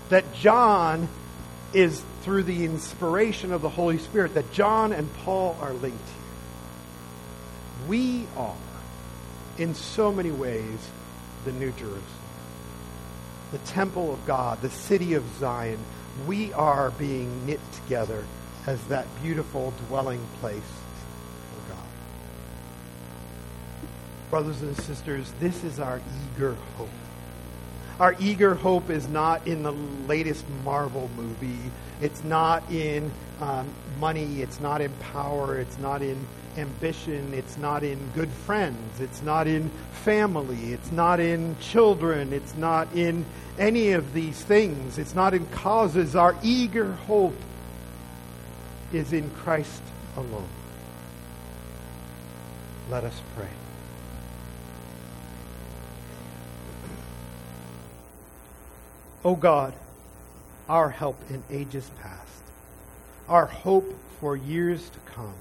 that 0.07 0.33
John 0.35 1.09
is 1.73 2.01
through 2.21 2.43
the 2.43 2.63
inspiration 2.63 3.51
of 3.51 3.61
the 3.61 3.69
Holy 3.69 3.97
Spirit, 3.97 4.35
that 4.35 4.53
John 4.53 4.93
and 4.93 5.13
Paul 5.17 5.57
are 5.61 5.73
linked 5.73 5.97
here. 5.97 6.15
We 7.89 8.25
are 8.37 8.55
in 9.57 9.73
so 9.73 10.11
many 10.11 10.31
ways, 10.31 10.79
the 11.45 11.51
New 11.51 11.71
Jerusalem. 11.71 12.03
The 13.51 13.57
temple 13.59 14.13
of 14.13 14.25
God, 14.25 14.61
the 14.61 14.69
city 14.69 15.13
of 15.13 15.23
Zion, 15.39 15.79
we 16.27 16.51
are 16.53 16.91
being 16.91 17.45
knit 17.45 17.59
together 17.83 18.25
as 18.65 18.83
that 18.85 19.05
beautiful 19.21 19.73
dwelling 19.87 20.25
place 20.39 20.61
for 20.61 21.73
God. 21.73 21.83
Brothers 24.29 24.61
and 24.61 24.75
sisters, 24.77 25.31
this 25.39 25.63
is 25.63 25.79
our 25.79 26.01
eager 26.35 26.55
hope. 26.77 26.89
Our 27.99 28.15
eager 28.19 28.55
hope 28.55 28.89
is 28.89 29.07
not 29.07 29.47
in 29.47 29.63
the 29.63 29.71
latest 29.71 30.45
Marvel 30.65 31.09
movie. 31.15 31.71
It's 32.01 32.23
not 32.25 32.69
in 32.69 33.09
um, 33.39 33.69
money. 33.99 34.41
It's 34.41 34.59
not 34.59 34.81
in 34.81 34.91
power. 35.13 35.57
It's 35.57 35.77
not 35.77 36.01
in 36.01 36.27
ambition. 36.57 37.33
It's 37.33 37.57
not 37.57 37.83
in 37.83 37.99
good 38.13 38.29
friends. 38.29 38.99
It's 38.99 39.21
not 39.21 39.47
in 39.47 39.69
family. 40.03 40.73
It's 40.73 40.91
not 40.91 41.19
in 41.19 41.55
children. 41.59 42.33
It's 42.33 42.55
not 42.55 42.93
in 42.95 43.25
any 43.57 43.91
of 43.91 44.13
these 44.13 44.39
things. 44.41 44.97
It's 44.97 45.15
not 45.15 45.33
in 45.33 45.45
causes. 45.47 46.15
Our 46.15 46.35
eager 46.43 46.91
hope 46.93 47.37
is 48.93 49.13
in 49.13 49.29
Christ 49.31 49.81
alone. 50.15 50.49
Let 52.89 53.03
us 53.03 53.19
pray. 53.35 53.49
O 59.23 59.31
oh 59.31 59.35
God, 59.35 59.73
our 60.69 60.89
help 60.89 61.19
in 61.31 61.41
ages 61.49 61.89
past, 61.99 62.43
our 63.27 63.47
hope 63.47 63.91
for 64.19 64.35
years 64.35 64.87
to 64.87 64.99
come, 65.13 65.33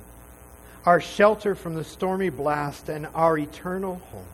our 0.87 1.01
shelter 1.01 1.55
from 1.55 1.75
the 1.75 1.85
stormy 1.85 2.29
blast, 2.29 2.89
and 2.89 3.07
our 3.15 3.39
eternal 3.39 3.97
home. 4.13 4.25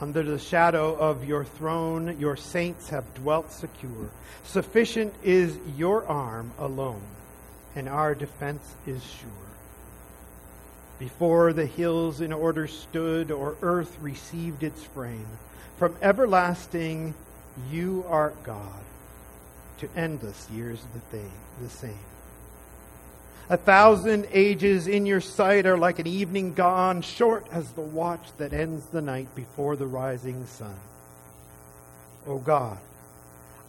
Under 0.00 0.24
the 0.24 0.38
shadow 0.38 0.96
of 0.96 1.24
your 1.24 1.44
throne, 1.44 2.18
your 2.18 2.36
saints 2.36 2.88
have 2.88 3.14
dwelt 3.14 3.52
secure. 3.52 4.10
Sufficient 4.42 5.14
is 5.22 5.56
your 5.76 6.04
arm 6.08 6.50
alone, 6.58 7.02
and 7.76 7.88
our 7.88 8.14
defense 8.14 8.74
is 8.84 9.02
sure. 9.04 9.30
Before 10.98 11.52
the 11.52 11.66
hills 11.66 12.20
in 12.20 12.32
order 12.32 12.66
stood, 12.66 13.30
or 13.30 13.56
earth 13.62 13.96
received 14.00 14.64
its 14.64 14.82
frame, 14.82 15.26
from 15.76 15.94
everlasting 16.02 17.14
you 17.70 18.04
are 18.08 18.32
God, 18.42 18.82
to 19.78 19.88
endless 19.96 20.48
years 20.50 20.80
the 21.60 21.68
same. 21.68 22.11
A 23.50 23.56
thousand 23.56 24.28
ages 24.32 24.86
in 24.86 25.04
your 25.04 25.20
sight 25.20 25.66
are 25.66 25.76
like 25.76 25.98
an 25.98 26.06
evening 26.06 26.54
gone, 26.54 27.02
short 27.02 27.46
as 27.50 27.70
the 27.72 27.80
watch 27.80 28.26
that 28.38 28.52
ends 28.52 28.86
the 28.86 29.02
night 29.02 29.34
before 29.34 29.76
the 29.76 29.86
rising 29.86 30.46
sun. 30.46 30.76
O 32.26 32.38
God, 32.38 32.78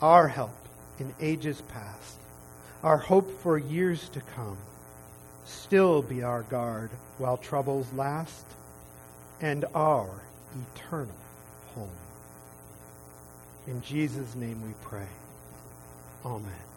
our 0.01 0.27
help 0.27 0.55
in 0.99 1.13
ages 1.19 1.61
past, 1.69 2.19
our 2.83 2.97
hope 2.97 3.29
for 3.41 3.57
years 3.57 4.09
to 4.09 4.21
come, 4.21 4.57
still 5.45 6.01
be 6.01 6.23
our 6.23 6.43
guard 6.43 6.91
while 7.17 7.37
troubles 7.37 7.91
last, 7.93 8.45
and 9.41 9.65
our 9.73 10.09
eternal 10.75 11.15
home. 11.73 11.89
In 13.67 13.81
Jesus' 13.81 14.35
name 14.35 14.61
we 14.65 14.73
pray. 14.83 15.07
Amen. 16.25 16.72